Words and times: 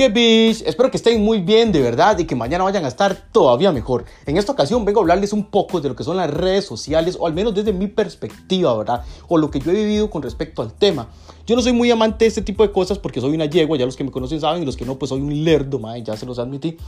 ¡Qué 0.00 0.08
bitch! 0.08 0.62
Espero 0.64 0.90
que 0.90 0.96
estén 0.96 1.22
muy 1.22 1.42
bien 1.42 1.72
de 1.72 1.82
verdad 1.82 2.18
y 2.18 2.24
que 2.24 2.34
mañana 2.34 2.64
vayan 2.64 2.86
a 2.86 2.88
estar 2.88 3.14
todavía 3.32 3.70
mejor. 3.70 4.06
En 4.24 4.38
esta 4.38 4.52
ocasión 4.52 4.86
vengo 4.86 5.00
a 5.00 5.02
hablarles 5.02 5.34
un 5.34 5.44
poco 5.44 5.78
de 5.78 5.90
lo 5.90 5.94
que 5.94 6.04
son 6.04 6.16
las 6.16 6.30
redes 6.30 6.64
sociales, 6.64 7.18
o 7.20 7.26
al 7.26 7.34
menos 7.34 7.54
desde 7.54 7.74
mi 7.74 7.86
perspectiva, 7.86 8.74
¿verdad? 8.78 9.04
O 9.28 9.36
lo 9.36 9.50
que 9.50 9.60
yo 9.60 9.70
he 9.72 9.74
vivido 9.74 10.08
con 10.08 10.22
respecto 10.22 10.62
al 10.62 10.72
tema. 10.72 11.08
Yo 11.46 11.54
no 11.54 11.60
soy 11.60 11.74
muy 11.74 11.90
amante 11.90 12.24
de 12.24 12.28
este 12.30 12.40
tipo 12.40 12.62
de 12.62 12.72
cosas 12.72 12.98
porque 12.98 13.20
soy 13.20 13.34
una 13.34 13.44
yegua, 13.44 13.76
ya 13.76 13.84
los 13.84 13.94
que 13.94 14.02
me 14.04 14.10
conocen 14.10 14.40
saben, 14.40 14.62
y 14.62 14.64
los 14.64 14.78
que 14.78 14.86
no, 14.86 14.98
pues 14.98 15.10
soy 15.10 15.20
un 15.20 15.44
lerdo, 15.44 15.78
madre, 15.78 16.02
ya 16.02 16.16
se 16.16 16.24
los 16.24 16.38
admití. 16.38 16.78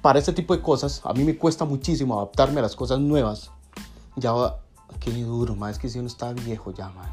Para 0.00 0.18
este 0.18 0.32
tipo 0.32 0.52
de 0.56 0.62
cosas, 0.62 1.00
a 1.04 1.12
mí 1.12 1.22
me 1.22 1.36
cuesta 1.36 1.64
muchísimo 1.64 2.16
adaptarme 2.16 2.58
a 2.58 2.62
las 2.62 2.74
cosas 2.74 2.98
nuevas. 2.98 3.52
Ya, 4.16 4.32
qué 4.98 5.12
duro, 5.12 5.54
madre, 5.54 5.74
es 5.74 5.78
que 5.78 5.88
si 5.88 6.00
uno 6.00 6.08
está 6.08 6.32
viejo 6.32 6.72
ya, 6.72 6.88
madre. 6.88 7.12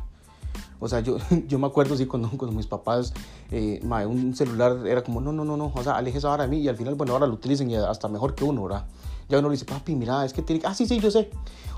O 0.80 0.88
sea, 0.88 1.02
yo, 1.02 1.18
yo 1.48 1.60
me 1.60 1.68
acuerdo, 1.68 1.96
sí, 1.96 2.06
cuando, 2.06 2.30
cuando 2.30 2.56
mis 2.56 2.68
papás, 2.68 3.14
eh, 3.52 3.82
un 3.84 4.36
celular 4.36 4.88
era 4.88 5.04
como, 5.04 5.22
no, 5.22 5.32
no, 5.32 5.44
no, 5.44 5.58
no, 5.58 5.72
o 5.74 5.84
sea, 5.84 5.98
alejes 5.98 6.26
ahora 6.26 6.44
de 6.44 6.50
mí 6.50 6.60
y 6.60 6.68
al 6.68 6.78
final, 6.78 6.96
bueno, 6.96 7.14
ahora 7.14 7.28
lo 7.28 7.34
utilicen 7.34 7.70
y 7.70 7.76
hasta 7.76 8.08
mejor 8.08 8.36
que 8.36 8.44
uno, 8.44 8.64
¿verdad? 8.64 8.86
Ya 9.30 9.38
uno 9.38 9.50
le 9.50 9.54
dice, 9.54 9.66
papi, 9.66 9.94
mira, 9.94 10.26
es 10.26 10.34
que 10.34 10.42
tiene, 10.42 10.62
ah, 10.66 10.74
sí, 10.74 10.88
sí, 10.88 11.00
yo 11.00 11.12
sé. 11.12 11.30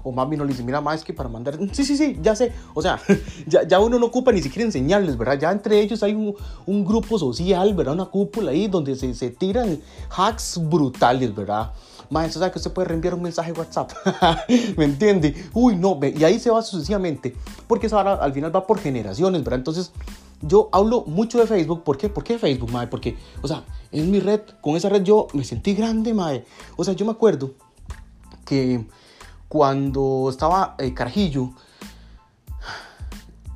O 0.04 0.12
mami 0.14 0.38
no 0.38 0.46
le 0.46 0.52
dice, 0.52 0.64
mira, 0.64 0.80
ma, 0.80 0.96
es 0.96 1.04
que 1.04 1.14
para 1.14 1.28
mandar, 1.28 1.60
sí, 1.74 1.84
sí, 1.84 1.98
sí, 1.98 2.18
ya 2.22 2.34
sé. 2.34 2.54
O 2.74 2.82
sea, 2.82 3.00
ya, 3.48 3.68
ya 3.68 3.80
uno 3.80 4.00
no 4.00 4.06
ocupa 4.06 4.32
ni 4.32 4.42
siquiera 4.42 4.66
enseñarles, 4.66 5.18
¿verdad? 5.18 5.38
Ya 5.38 5.52
entre 5.52 5.82
ellos 5.82 6.02
hay 6.02 6.14
un, 6.14 6.34
un 6.66 6.86
grupo 6.86 7.20
social, 7.20 7.74
¿verdad? 7.74 7.94
Una 7.94 8.06
cúpula 8.06 8.52
ahí 8.52 8.68
donde 8.68 8.96
se, 8.96 9.14
se 9.14 9.32
tiran 9.32 9.82
hacks 10.16 10.62
brutales, 10.64 11.36
¿verdad? 11.36 11.72
Más, 12.12 12.34
¿sabe 12.34 12.52
que 12.52 12.60
usted 12.60 12.74
puede 12.74 12.90
reenviar 12.90 13.14
un 13.14 13.22
mensaje 13.22 13.54
WhatsApp? 13.54 13.92
¿Me 14.78 14.84
entiende? 14.84 15.50
Uy, 15.54 15.78
no, 15.78 15.98
y 16.04 16.24
ahí 16.26 16.40
se 16.40 16.50
va 16.50 16.62
sucesivamente, 16.62 17.34
porque 17.68 17.88
eso 17.88 17.98
ahora 17.98 18.16
al 18.16 18.34
final 18.34 18.54
va 18.54 18.68
por 18.68 18.80
generaciones, 18.80 19.42
¿verdad? 19.42 19.60
Entonces, 19.60 19.94
yo 20.42 20.68
hablo 20.74 21.06
mucho 21.08 21.40
de 21.40 21.48
Facebook. 21.48 21.86
¿Por 21.86 21.98
qué? 21.98 22.10
¿Por 22.10 22.26
qué 22.26 22.38
Facebook, 22.38 22.70
mae? 22.70 22.88
Porque, 22.88 23.18
o 23.42 23.48
sea, 23.48 23.64
es 23.94 24.06
mi 24.06 24.20
red. 24.20 24.42
Con 24.60 24.76
esa 24.76 24.90
red 24.90 25.04
yo 25.04 25.28
me 25.34 25.46
sentí 25.46 25.74
grande, 25.74 26.14
mae. 26.14 26.46
O 26.76 26.84
sea, 26.84 26.94
yo 26.94 27.06
me 27.06 27.12
acuerdo 27.12 27.52
que 28.44 28.86
cuando 29.48 30.28
estaba 30.30 30.76
eh, 30.80 30.94
Carajillo, 30.94 31.52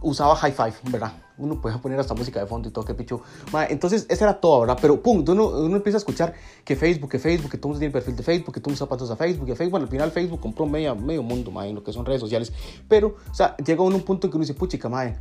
usaba 0.02 0.34
High 0.38 0.54
Five, 0.54 0.76
¿verdad? 0.84 1.12
Uno 1.38 1.60
puede 1.62 1.78
poner 1.80 2.00
hasta 2.00 2.14
música 2.14 2.40
de 2.40 2.46
fondo 2.46 2.70
y 2.70 2.72
todo, 2.72 2.86
qué 2.86 2.94
picho. 2.94 3.22
entonces, 3.70 4.06
ese 4.10 4.24
era 4.24 4.40
todo, 4.40 4.62
¿verdad? 4.62 4.78
Pero, 4.82 5.02
pum, 5.02 5.24
uno, 5.28 5.48
uno, 5.48 5.76
empieza 5.76 5.98
a 5.98 6.00
escuchar 6.00 6.34
que 6.64 6.76
Facebook, 6.76 7.10
que 7.10 7.20
Facebook, 7.20 7.52
que 7.52 7.58
todo 7.58 7.70
mundo 7.70 7.80
tiene 7.80 7.92
perfil 7.92 8.16
de 8.16 8.24
Facebook, 8.24 8.54
que 8.54 8.60
todo 8.60 8.70
mundo 8.70 8.80
zapatos 8.80 9.10
a 9.12 9.16
Facebook, 9.16 9.48
que 9.48 9.56
Facebook, 9.56 9.72
bueno, 9.72 9.86
al 9.86 9.92
final 9.92 10.12
Facebook 10.12 10.40
compró 10.40 10.66
medio, 10.66 10.96
medio 10.96 11.24
mundo, 11.24 11.52
mae, 11.52 11.70
en 11.70 11.76
lo 11.76 11.84
que 11.84 11.92
son 11.92 12.06
redes 12.06 12.22
sociales. 12.22 12.54
Pero, 12.88 13.16
o 13.30 13.34
sea, 13.34 13.56
llega 13.58 13.82
uno 13.82 13.96
a 13.96 14.00
un 14.00 14.06
punto 14.06 14.28
en 14.28 14.32
que 14.32 14.38
uno 14.38 14.44
dice, 14.44 14.54
puchica, 14.54 14.90
mae, 14.90 15.18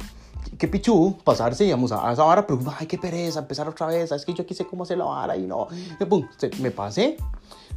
qué 0.58 0.68
pichu 0.68 1.18
pasarse, 1.24 1.64
digamos, 1.64 1.92
a, 1.92 2.12
esa 2.12 2.24
vara, 2.24 2.46
pero, 2.46 2.60
ay, 2.78 2.86
qué 2.86 2.98
pereza, 2.98 3.40
empezar 3.40 3.68
otra 3.68 3.86
vez, 3.86 4.12
es 4.12 4.24
que 4.24 4.34
yo 4.34 4.42
aquí 4.42 4.54
sé 4.54 4.66
cómo 4.66 4.84
hacer 4.84 4.98
la 4.98 5.04
vara 5.04 5.36
y 5.36 5.46
no. 5.46 5.68
Y, 6.00 6.04
pum, 6.04 6.26
me 6.60 6.70
pasé. 6.70 7.16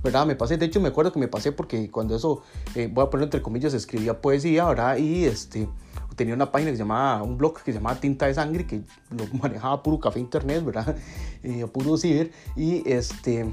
¿verdad? 0.03 0.27
Me 0.27 0.35
pasé, 0.35 0.57
de 0.57 0.65
hecho 0.67 0.79
me 0.79 0.89
acuerdo 0.89 1.11
que 1.11 1.19
me 1.19 1.27
pasé 1.27 1.51
porque 1.51 1.89
cuando 1.89 2.15
eso, 2.15 2.43
eh, 2.75 2.87
voy 2.91 3.03
a 3.03 3.09
poner 3.09 3.25
entre 3.25 3.41
comillas, 3.41 3.73
escribía 3.73 4.21
poesía, 4.21 4.65
¿verdad? 4.65 4.97
Y 4.97 5.25
este, 5.25 5.67
tenía 6.17 6.33
una 6.33 6.51
página 6.51 6.71
que 6.71 6.77
se 6.77 6.83
llamaba, 6.83 7.23
un 7.23 7.37
blog 7.37 7.61
que 7.61 7.71
se 7.71 7.77
llamaba 7.77 7.97
Tinta 7.99 8.25
de 8.25 8.33
Sangre, 8.33 8.65
que 8.65 8.81
lo 9.11 9.25
manejaba 9.41 9.81
puro 9.81 9.99
café 9.99 10.19
internet, 10.19 10.65
¿verdad? 10.65 10.97
Eh, 11.43 11.65
puro 11.67 11.95
ciber. 11.95 12.31
Y 12.57 12.83
este, 12.91 13.45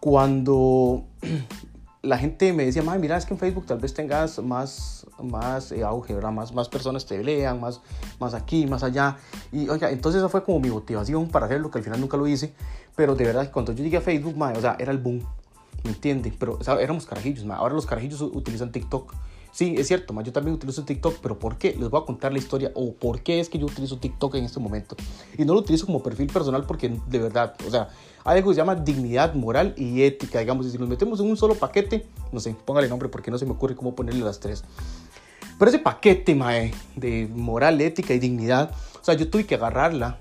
cuando 0.00 1.04
la 2.02 2.18
gente 2.18 2.52
me 2.52 2.66
decía, 2.66 2.82
mira, 2.82 3.16
es 3.16 3.24
que 3.24 3.34
en 3.34 3.40
Facebook 3.40 3.66
tal 3.66 3.78
vez 3.78 3.94
tengas 3.94 4.40
más, 4.40 5.06
más 5.22 5.70
eh, 5.70 5.84
auge, 5.84 6.12
¿verdad? 6.12 6.32
Más, 6.32 6.52
más 6.52 6.68
personas 6.68 7.06
te 7.06 7.22
lean, 7.22 7.60
más, 7.60 7.80
más 8.18 8.34
aquí, 8.34 8.66
más 8.66 8.82
allá. 8.82 9.16
Y 9.52 9.68
oiga, 9.68 9.90
entonces 9.90 10.18
esa 10.18 10.28
fue 10.28 10.44
como 10.44 10.58
mi 10.58 10.70
motivación 10.70 11.28
para 11.28 11.46
hacer 11.46 11.60
lo 11.60 11.70
que 11.70 11.78
al 11.78 11.84
final 11.84 12.00
nunca 12.00 12.16
lo 12.16 12.26
hice. 12.26 12.52
Pero 12.96 13.14
de 13.14 13.24
verdad, 13.24 13.50
cuando 13.52 13.72
yo 13.72 13.84
llegué 13.84 13.98
a 13.98 14.02
Facebook, 14.02 14.34
o 14.38 14.60
sea, 14.60 14.76
era 14.78 14.90
el 14.90 14.98
boom, 14.98 15.22
¿me 15.84 15.90
entiendes? 15.90 16.34
Pero 16.36 16.58
éramos 16.80 17.06
carajillos, 17.06 17.46
ahora 17.48 17.74
los 17.74 17.86
carajillos 17.86 18.20
utilizan 18.20 18.72
TikTok. 18.72 19.14
Sí, 19.56 19.74
es 19.78 19.88
cierto, 19.88 20.12
yo 20.20 20.32
también 20.34 20.54
utilizo 20.54 20.84
TikTok, 20.84 21.16
pero 21.22 21.38
¿por 21.38 21.56
qué? 21.56 21.74
Les 21.80 21.88
voy 21.88 22.02
a 22.02 22.04
contar 22.04 22.30
la 22.30 22.36
historia 22.36 22.70
o 22.74 22.92
por 22.92 23.22
qué 23.22 23.40
es 23.40 23.48
que 23.48 23.58
yo 23.58 23.64
utilizo 23.64 23.96
TikTok 23.96 24.34
en 24.34 24.44
este 24.44 24.60
momento. 24.60 24.96
Y 25.38 25.46
no 25.46 25.54
lo 25.54 25.60
utilizo 25.60 25.86
como 25.86 26.02
perfil 26.02 26.26
personal 26.26 26.66
porque 26.66 27.00
de 27.06 27.18
verdad, 27.18 27.54
o 27.66 27.70
sea, 27.70 27.88
hay 28.22 28.36
algo 28.36 28.50
que 28.50 28.54
se 28.56 28.60
llama 28.60 28.74
dignidad 28.74 29.32
moral 29.32 29.72
y 29.78 30.02
ética, 30.02 30.40
digamos, 30.40 30.66
y 30.66 30.72
si 30.72 30.76
nos 30.76 30.90
metemos 30.90 31.20
en 31.20 31.30
un 31.30 31.38
solo 31.38 31.54
paquete, 31.54 32.06
no 32.32 32.38
sé, 32.38 32.54
póngale 32.66 32.86
nombre 32.86 33.08
porque 33.08 33.30
no 33.30 33.38
se 33.38 33.46
me 33.46 33.52
ocurre 33.52 33.74
cómo 33.74 33.94
ponerle 33.94 34.20
las 34.20 34.40
tres. 34.40 34.62
Pero 35.58 35.70
ese 35.70 35.78
paquete, 35.78 36.34
mae, 36.34 36.74
de 36.94 37.26
moral, 37.34 37.80
ética 37.80 38.12
y 38.12 38.18
dignidad, 38.18 38.72
o 39.00 39.04
sea, 39.06 39.14
yo 39.14 39.30
tuve 39.30 39.46
que 39.46 39.54
agarrarla 39.54 40.18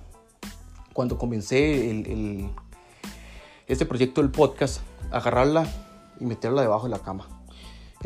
cuando 0.93 1.17
comencé 1.17 1.91
el, 1.91 2.51
este 3.67 3.85
proyecto 3.85 4.21
del 4.21 4.31
podcast, 4.31 4.79
agarrarla 5.11 5.67
y 6.21 6.23
meterla 6.23 6.61
debajo 6.61 6.85
de 6.85 6.91
la 6.91 6.99
cama. 6.99 7.34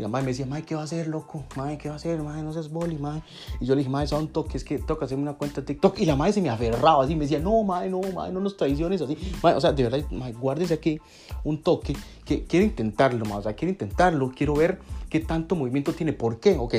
Y 0.00 0.02
la 0.02 0.08
madre 0.08 0.24
me 0.24 0.30
decía, 0.30 0.46
madre, 0.46 0.62
¿qué 0.62 0.74
va 0.74 0.80
a 0.80 0.84
hacer, 0.84 1.08
loco? 1.08 1.44
Madre, 1.56 1.76
¿qué 1.76 1.90
va 1.90 1.96
a 1.96 1.96
hacer? 1.96 2.22
Madre, 2.22 2.42
no 2.42 2.54
seas 2.54 2.70
boli, 2.70 2.96
madre. 2.96 3.22
Y 3.60 3.66
yo 3.66 3.74
le 3.74 3.80
dije, 3.80 3.90
madre, 3.90 4.06
son 4.06 4.28
toques, 4.28 4.64
que 4.64 4.78
toca 4.78 5.04
hacerme 5.04 5.24
una 5.24 5.34
cuenta 5.34 5.60
de 5.60 5.66
TikTok. 5.66 6.00
Y 6.00 6.06
la 6.06 6.16
madre 6.16 6.32
se 6.32 6.40
me 6.40 6.48
aferraba 6.48 7.04
así, 7.04 7.14
me 7.14 7.24
decía, 7.24 7.38
no, 7.38 7.62
madre, 7.64 7.90
no, 7.90 8.00
madre, 8.14 8.32
no 8.32 8.40
nos 8.40 8.56
traiciones 8.56 9.02
así. 9.02 9.18
Madre, 9.42 9.58
o 9.58 9.60
sea, 9.60 9.74
de 9.74 9.82
verdad, 9.82 10.10
madre, 10.10 10.32
guárdese 10.32 10.72
aquí 10.72 10.98
un 11.44 11.62
toque, 11.62 11.94
que 12.24 12.44
quiero 12.44 12.64
intentarlo, 12.64 13.26
madre, 13.26 13.40
o 13.40 13.42
sea, 13.42 13.52
quiero 13.52 13.72
intentarlo, 13.72 14.32
quiero 14.34 14.54
ver 14.54 14.80
qué 15.10 15.20
tanto 15.20 15.54
movimiento 15.54 15.92
tiene. 15.92 16.14
¿Por 16.14 16.40
qué? 16.40 16.56
Ok. 16.58 16.76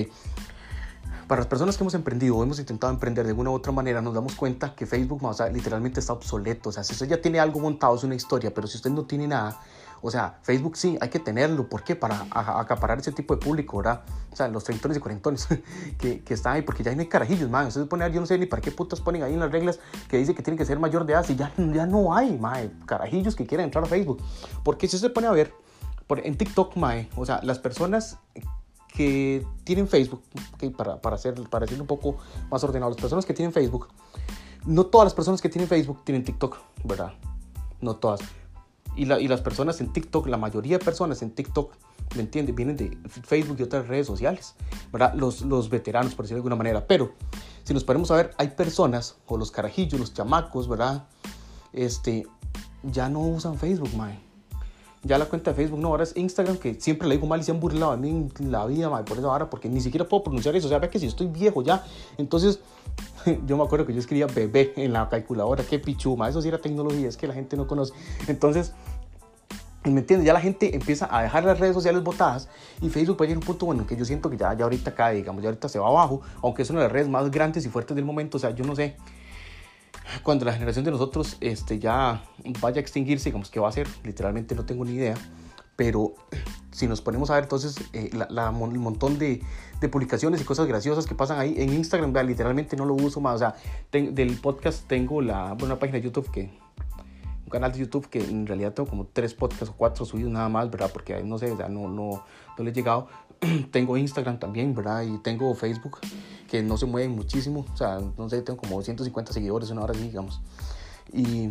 Para 1.27 1.41
las 1.41 1.47
personas 1.47 1.77
que 1.77 1.83
hemos 1.83 1.93
emprendido 1.93 2.37
o 2.37 2.43
hemos 2.43 2.57
intentado 2.57 2.91
emprender 2.91 3.23
de 3.23 3.29
alguna 3.29 3.51
u 3.51 3.53
otra 3.53 3.71
manera, 3.71 4.01
nos 4.01 4.15
damos 4.15 4.33
cuenta 4.33 4.73
que 4.73 4.87
Facebook, 4.87 5.23
o 5.23 5.33
sea, 5.35 5.47
literalmente 5.47 5.99
está 5.99 6.13
obsoleto. 6.13 6.69
O 6.69 6.71
sea, 6.71 6.83
si 6.83 6.93
usted 6.93 7.07
ya 7.07 7.21
tiene 7.21 7.39
algo 7.39 7.59
montado, 7.59 7.95
es 7.95 8.03
una 8.03 8.15
historia, 8.15 8.51
pero 8.51 8.65
si 8.65 8.77
usted 8.77 8.89
no 8.89 9.03
tiene 9.03 9.27
nada, 9.27 9.61
o 10.01 10.09
sea, 10.09 10.39
Facebook 10.41 10.77
sí, 10.77 10.97
hay 10.99 11.09
que 11.09 11.19
tenerlo. 11.19 11.69
¿Por 11.69 11.83
qué? 11.83 11.95
Para 11.95 12.25
acaparar 12.31 12.99
ese 12.99 13.11
tipo 13.11 13.35
de 13.35 13.39
público, 13.39 13.77
¿verdad? 13.77 14.01
O 14.31 14.35
sea, 14.35 14.47
los 14.47 14.63
treintones 14.63 14.97
y 14.97 14.99
cuarentones 14.99 15.47
que, 15.99 16.21
que 16.21 16.33
están 16.33 16.53
ahí, 16.53 16.61
porque 16.63 16.83
ya 16.83 16.93
no 16.95 17.01
hay 17.01 17.07
carajillos, 17.07 17.49
man. 17.49 17.67
Ustedes 17.67 17.87
ponen, 17.87 18.11
yo 18.11 18.19
no 18.19 18.25
sé 18.25 18.37
ni 18.37 18.45
para 18.45 18.61
qué 18.61 18.71
putas 18.71 18.99
ponen 18.99 19.23
ahí 19.23 19.33
en 19.33 19.39
las 19.39 19.51
reglas 19.51 19.79
que 20.09 20.17
dice 20.17 20.33
que 20.33 20.41
tiene 20.41 20.57
que 20.57 20.65
ser 20.65 20.79
mayor 20.79 21.05
de 21.05 21.13
edad. 21.13 21.25
Si 21.25 21.35
ya, 21.35 21.51
ya 21.57 21.85
no 21.85 22.15
hay, 22.15 22.37
man, 22.37 22.71
carajillos 22.85 23.35
que 23.35 23.45
quieren 23.45 23.65
entrar 23.65 23.83
a 23.83 23.87
Facebook. 23.87 24.21
Porque 24.63 24.87
si 24.87 24.97
se 24.97 25.09
pone 25.09 25.27
a 25.27 25.31
ver, 25.31 25.53
por, 26.07 26.25
en 26.25 26.35
TikTok, 26.35 26.75
mae, 26.77 27.09
o 27.15 27.25
sea, 27.25 27.39
las 27.43 27.59
personas 27.59 28.17
que 28.93 29.45
tienen 29.63 29.87
Facebook, 29.87 30.21
okay, 30.53 30.69
para, 30.69 30.99
para, 30.99 31.15
hacer, 31.15 31.35
para 31.49 31.65
un 31.79 31.87
poco 31.87 32.17
más 32.49 32.63
ordenado, 32.63 32.91
las 32.91 32.99
personas 32.99 33.25
que 33.25 33.33
tienen 33.33 33.53
Facebook, 33.53 33.87
no 34.65 34.85
todas 34.85 35.05
las 35.05 35.13
personas 35.13 35.41
que 35.41 35.49
tienen 35.49 35.67
Facebook 35.67 36.03
tienen 36.03 36.23
TikTok, 36.23 36.57
¿verdad? 36.83 37.13
No 37.79 37.95
todas. 37.95 38.21
Y, 38.95 39.05
la, 39.05 39.19
y, 39.19 39.27
las 39.27 39.41
personas 39.41 39.79
en 39.79 39.93
TikTok, 39.93 40.27
la 40.27 40.37
mayoría 40.37 40.77
de 40.77 40.83
personas 40.83 41.21
en 41.21 41.31
TikTok, 41.31 41.73
¿me 42.15 42.21
entiendes? 42.21 42.55
Vienen 42.55 42.75
de 42.75 42.97
Facebook 43.23 43.57
y 43.59 43.63
otras 43.63 43.87
redes 43.87 44.05
sociales, 44.05 44.55
¿verdad? 44.91 45.13
Los, 45.13 45.41
los 45.41 45.69
veteranos, 45.69 46.13
por 46.13 46.25
decirlo 46.25 46.37
de 46.37 46.39
alguna 46.39 46.57
manera. 46.57 46.85
Pero 46.87 47.13
si 47.63 47.73
nos 47.73 47.83
ponemos 47.83 48.11
a 48.11 48.15
ver, 48.15 48.31
hay 48.37 48.49
personas, 48.49 49.17
o 49.27 49.37
los 49.37 49.51
carajillos, 49.51 49.99
los 49.99 50.13
chamacos, 50.13 50.67
¿verdad? 50.67 51.05
Este, 51.71 52.27
ya 52.83 53.09
no 53.09 53.21
usan 53.21 53.57
Facebook, 53.57 53.95
mae. 53.95 54.30
Ya 55.03 55.17
la 55.17 55.25
cuenta 55.25 55.51
de 55.51 55.55
Facebook, 55.55 55.79
no, 55.79 55.87
ahora 55.87 56.03
es 56.03 56.15
Instagram, 56.15 56.57
que 56.57 56.75
siempre 56.75 57.07
le 57.07 57.15
digo 57.15 57.25
mal 57.25 57.39
y 57.39 57.43
se 57.43 57.51
han 57.51 57.59
burlado 57.59 57.91
a 57.91 57.97
mí 57.97 58.29
en 58.39 58.51
la 58.51 58.65
vida, 58.67 58.87
mae, 58.87 59.03
por 59.03 59.17
eso 59.17 59.31
ahora, 59.31 59.49
porque 59.49 59.67
ni 59.67 59.81
siquiera 59.81 60.07
puedo 60.07 60.23
pronunciar 60.23 60.55
eso. 60.55 60.67
O 60.67 60.69
sea, 60.69 60.77
ve 60.77 60.89
que 60.89 60.99
si 60.99 61.07
estoy 61.07 61.25
viejo 61.25 61.63
ya, 61.63 61.83
entonces 62.19 62.59
yo 63.47 63.57
me 63.57 63.63
acuerdo 63.63 63.87
que 63.87 63.93
yo 63.93 63.99
escribía 63.99 64.27
bebé 64.27 64.73
en 64.75 64.93
la 64.93 65.09
calculadora, 65.09 65.63
qué 65.63 65.79
pichuma, 65.79 66.29
eso 66.29 66.41
sí 66.41 66.49
era 66.49 66.59
tecnología, 66.59 67.09
es 67.09 67.17
que 67.17 67.25
la 67.25 67.33
gente 67.33 67.57
no 67.57 67.65
conoce. 67.65 67.93
Entonces, 68.27 68.73
¿me 69.83 70.01
entiendes? 70.01 70.27
Ya 70.27 70.33
la 70.33 70.41
gente 70.41 70.75
empieza 70.75 71.07
a 71.09 71.23
dejar 71.23 71.45
las 71.45 71.59
redes 71.59 71.73
sociales 71.73 72.03
botadas 72.03 72.47
y 72.79 72.89
Facebook 72.89 73.19
va 73.19 73.25
a 73.25 73.27
llegar 73.27 73.39
un 73.39 73.45
punto 73.45 73.65
bueno 73.65 73.87
que 73.87 73.95
yo 73.95 74.05
siento 74.05 74.29
que 74.29 74.37
ya, 74.37 74.53
ya 74.53 74.65
ahorita 74.65 74.93
cae, 74.93 75.15
digamos, 75.15 75.41
ya 75.41 75.49
ahorita 75.49 75.67
se 75.67 75.79
va 75.79 75.87
abajo, 75.87 76.21
aunque 76.43 76.61
es 76.61 76.69
una 76.69 76.81
de 76.81 76.85
las 76.85 76.91
redes 76.91 77.09
más 77.09 77.31
grandes 77.31 77.65
y 77.65 77.69
fuertes 77.69 77.95
del 77.95 78.05
momento, 78.05 78.37
o 78.37 78.39
sea, 78.39 78.51
yo 78.51 78.63
no 78.63 78.75
sé 78.75 78.95
cuando 80.23 80.45
la 80.45 80.53
generación 80.53 80.85
de 80.85 80.91
nosotros 80.91 81.37
este, 81.41 81.79
ya 81.79 82.23
vaya 82.59 82.77
a 82.77 82.81
extinguirse, 82.81 83.29
digamos, 83.29 83.49
¿qué 83.49 83.59
va 83.59 83.67
a 83.67 83.69
hacer? 83.69 83.87
Literalmente 84.03 84.55
no 84.55 84.65
tengo 84.65 84.85
ni 84.85 84.93
idea, 84.93 85.15
pero 85.75 86.13
si 86.71 86.87
nos 86.87 87.01
ponemos 87.01 87.29
a 87.29 87.35
ver 87.35 87.43
entonces 87.43 87.75
eh, 87.93 88.09
la, 88.13 88.47
el 88.49 88.79
montón 88.79 89.17
de, 89.17 89.41
de, 89.79 89.89
publicaciones 89.89 90.41
y 90.41 90.43
cosas 90.43 90.67
graciosas 90.67 91.05
que 91.05 91.15
pasan 91.15 91.39
ahí 91.39 91.55
en 91.57 91.73
Instagram, 91.73 92.13
literalmente 92.25 92.75
no 92.75 92.85
lo 92.85 92.93
uso 92.93 93.19
más. 93.19 93.35
O 93.35 93.39
sea, 93.39 93.55
del 93.91 94.37
podcast 94.37 94.87
tengo 94.87 95.21
la, 95.21 95.55
una 95.61 95.79
página 95.79 95.97
de 95.97 96.03
YouTube 96.05 96.29
que, 96.31 96.49
un 97.43 97.49
canal 97.49 97.71
de 97.71 97.79
YouTube 97.79 98.07
que 98.07 98.23
en 98.23 98.47
realidad 98.47 98.73
tengo 98.73 98.89
como 98.89 99.05
tres 99.05 99.33
podcasts 99.33 99.69
o 99.69 99.73
cuatro 99.75 100.05
subidos 100.05 100.31
nada 100.31 100.49
más, 100.49 100.69
¿verdad? 100.69 100.89
Porque 100.93 101.21
no 101.23 101.37
sé, 101.37 101.51
o 101.51 101.69
no, 101.69 101.87
no, 101.89 102.23
no 102.57 102.63
le 102.63 102.69
he 102.69 102.73
llegado. 102.73 103.07
tengo 103.71 103.97
Instagram 103.97 104.39
también, 104.39 104.73
¿verdad? 104.75 105.01
Y 105.01 105.17
tengo 105.19 105.53
Facebook, 105.55 105.99
que 106.47 106.61
no 106.61 106.77
se 106.77 106.85
mueven 106.85 107.11
muchísimo. 107.11 107.65
O 107.73 107.77
sea, 107.77 107.99
no 108.17 108.29
sé, 108.29 108.41
tengo 108.41 108.59
como 108.59 108.77
250 108.77 109.33
seguidores, 109.33 109.69
una 109.71 109.81
hora 109.81 109.93
así, 109.93 110.03
digamos. 110.03 110.41
Y 111.11 111.49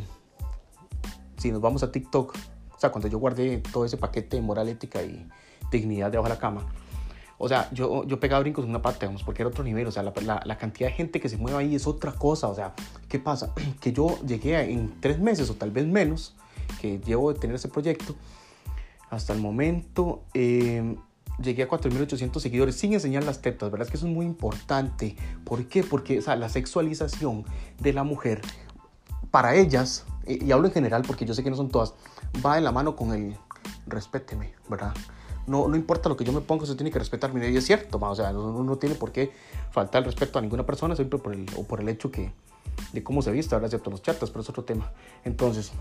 si 1.37 1.51
nos 1.51 1.61
vamos 1.61 1.83
a 1.83 1.91
TikTok, 1.91 2.35
o 2.75 2.81
sea, 2.81 2.91
cuando 2.91 3.09
yo 3.09 3.19
guardé 3.19 3.59
todo 3.59 3.85
ese 3.85 3.97
paquete 3.97 4.37
de 4.37 4.43
moral, 4.43 4.69
ética 4.69 5.03
y 5.03 5.29
dignidad 5.71 6.11
debajo 6.11 6.29
de 6.29 6.35
la 6.35 6.41
cama, 6.41 6.67
O 7.39 7.49
sea, 7.49 7.69
yo, 7.73 8.05
yo 8.05 8.21
pegaba 8.21 8.41
brincos 8.41 8.65
en 8.65 8.71
una 8.71 8.83
parte, 8.83 9.07
digamos, 9.07 9.23
porque 9.25 9.43
era 9.43 9.49
otro 9.49 9.65
nivel. 9.65 9.87
O 9.87 9.91
sea, 9.91 10.03
la, 10.03 10.43
la, 10.45 10.59
cantidad 10.59 10.91
de 10.91 10.95
gente 10.95 11.21
que 11.21 11.29
se 11.29 11.39
mueve 11.39 11.59
ahí 11.59 11.75
es 11.75 11.87
otra 11.87 12.13
cosa. 12.13 12.49
O 12.49 12.55
sea, 12.55 12.75
¿qué 13.09 13.19
pasa? 13.19 13.53
Que 13.81 13.93
yo 13.93 14.19
llegué 14.27 14.61
en 14.71 15.01
tres 15.01 15.19
meses 15.19 15.49
o 15.51 15.55
tal 15.55 15.71
vez 15.71 15.87
menos 15.87 16.37
que 16.81 16.99
llevo 16.99 17.33
de 17.33 17.39
tener 17.41 17.57
ese 17.57 17.69
proyecto. 17.69 18.15
Hasta 19.09 19.33
el 19.33 19.41
momento 19.41 20.23
eh, 20.35 20.97
llegué 21.43 21.63
a 21.63 21.69
4.800 21.69 22.41
seguidores 22.41 22.77
sin 22.77 22.93
enseñar 22.93 23.25
las 23.25 23.43
tetas. 23.43 23.71
¿Verdad? 23.71 23.87
Es 23.87 23.91
que 23.91 23.97
eso 23.97 24.07
es 24.07 24.13
muy 24.13 24.27
importante. 24.27 25.17
¿Por 25.45 25.67
qué? 25.67 25.83
Porque 25.83 26.19
o 26.19 26.23
sea, 26.23 26.37
la 26.37 26.49
sexualización 26.49 27.45
de 27.79 27.93
la 27.93 28.05
mujer, 28.05 28.41
para 29.31 29.55
ellas, 29.55 30.07
y 30.27 30.51
hablo 30.53 30.69
en 30.69 30.75
general 30.75 31.03
porque 31.07 31.25
yo 31.25 31.35
sé 31.35 31.43
que 31.43 31.51
no 31.51 31.57
son 31.57 31.71
todas, 31.71 31.95
va 32.45 32.57
de 32.57 32.61
la 32.61 32.73
mano 32.73 32.97
con 32.97 33.13
el 33.13 33.37
respéteme, 33.87 34.55
¿verdad? 34.69 34.95
no, 35.51 35.67
no 35.67 35.77
importa 35.77 36.09
lo 36.09 36.17
que 36.17 36.25
yo 36.25 36.33
me 36.33 36.41
ponga, 36.41 36.65
se 36.65 36.77
tiene 36.77 36.91
que 36.91 36.99
respetar. 36.99 37.33
Mira, 37.35 37.49
y 37.49 37.57
es 37.57 37.67
cierto, 37.67 37.99
o 38.01 38.15
sea, 38.15 38.31
uno 38.31 38.63
no 38.63 38.77
tiene 38.77 38.95
por 38.95 39.11
qué 39.11 39.33
faltar 39.73 40.01
el 40.01 40.07
respeto 40.07 40.39
a 40.39 40.43
ninguna 40.43 40.65
persona, 40.65 40.95
siempre 40.95 41.19
por 41.19 41.35
el, 41.35 41.47
o 41.57 41.65
por 41.65 41.81
el 41.81 41.89
hecho 41.89 42.11
que, 42.11 42.33
de 42.93 43.03
cómo 43.03 43.21
se 43.21 43.33
viste, 43.33 43.55
ahora 43.55 43.69
cierto, 43.69 43.91
los 43.91 44.01
chatas, 44.01 44.31
pero 44.31 44.43
es 44.43 44.49
otro 44.49 44.65
tema. 44.65 44.93
Entonces, 45.25 45.73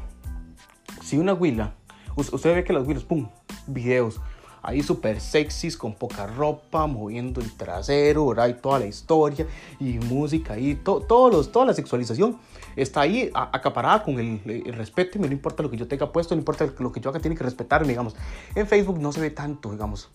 si 1.03 1.17
una 1.17 1.33
huila, 1.33 1.75
usted 2.15 2.55
ve 2.55 2.63
que 2.63 2.73
las 2.73 2.87
huilas, 2.87 3.03
pum, 3.03 3.29
videos, 3.67 4.19
ahí 4.61 4.83
súper 4.83 5.19
sexys, 5.21 5.77
con 5.77 5.93
poca 5.93 6.27
ropa, 6.27 6.87
moviendo 6.87 7.41
el 7.41 7.51
trasero, 7.55 8.27
¿verdad? 8.27 8.49
Y 8.49 8.53
toda 8.55 8.79
la 8.79 8.85
historia, 8.85 9.47
y 9.79 9.99
música, 9.99 10.57
y 10.57 10.75
todos 10.75 11.31
los, 11.31 11.51
toda 11.51 11.67
la 11.67 11.73
sexualización 11.73 12.37
está 12.75 13.01
ahí 13.01 13.29
acaparada 13.33 14.03
con 14.03 14.19
el, 14.19 14.41
el 14.45 14.73
respeto, 14.73 15.17
y 15.17 15.21
no 15.21 15.27
importa 15.27 15.63
lo 15.63 15.69
que 15.69 15.77
yo 15.77 15.87
tenga 15.87 16.11
puesto, 16.11 16.35
no 16.35 16.39
importa 16.39 16.67
lo 16.79 16.91
que 16.91 16.99
yo 16.99 17.09
haga, 17.09 17.19
tiene 17.19 17.35
que 17.35 17.43
respetarme, 17.43 17.89
digamos. 17.89 18.15
En 18.55 18.67
Facebook 18.67 18.99
no 18.99 19.11
se 19.11 19.21
ve 19.21 19.31
tanto, 19.31 19.71
digamos 19.71 20.09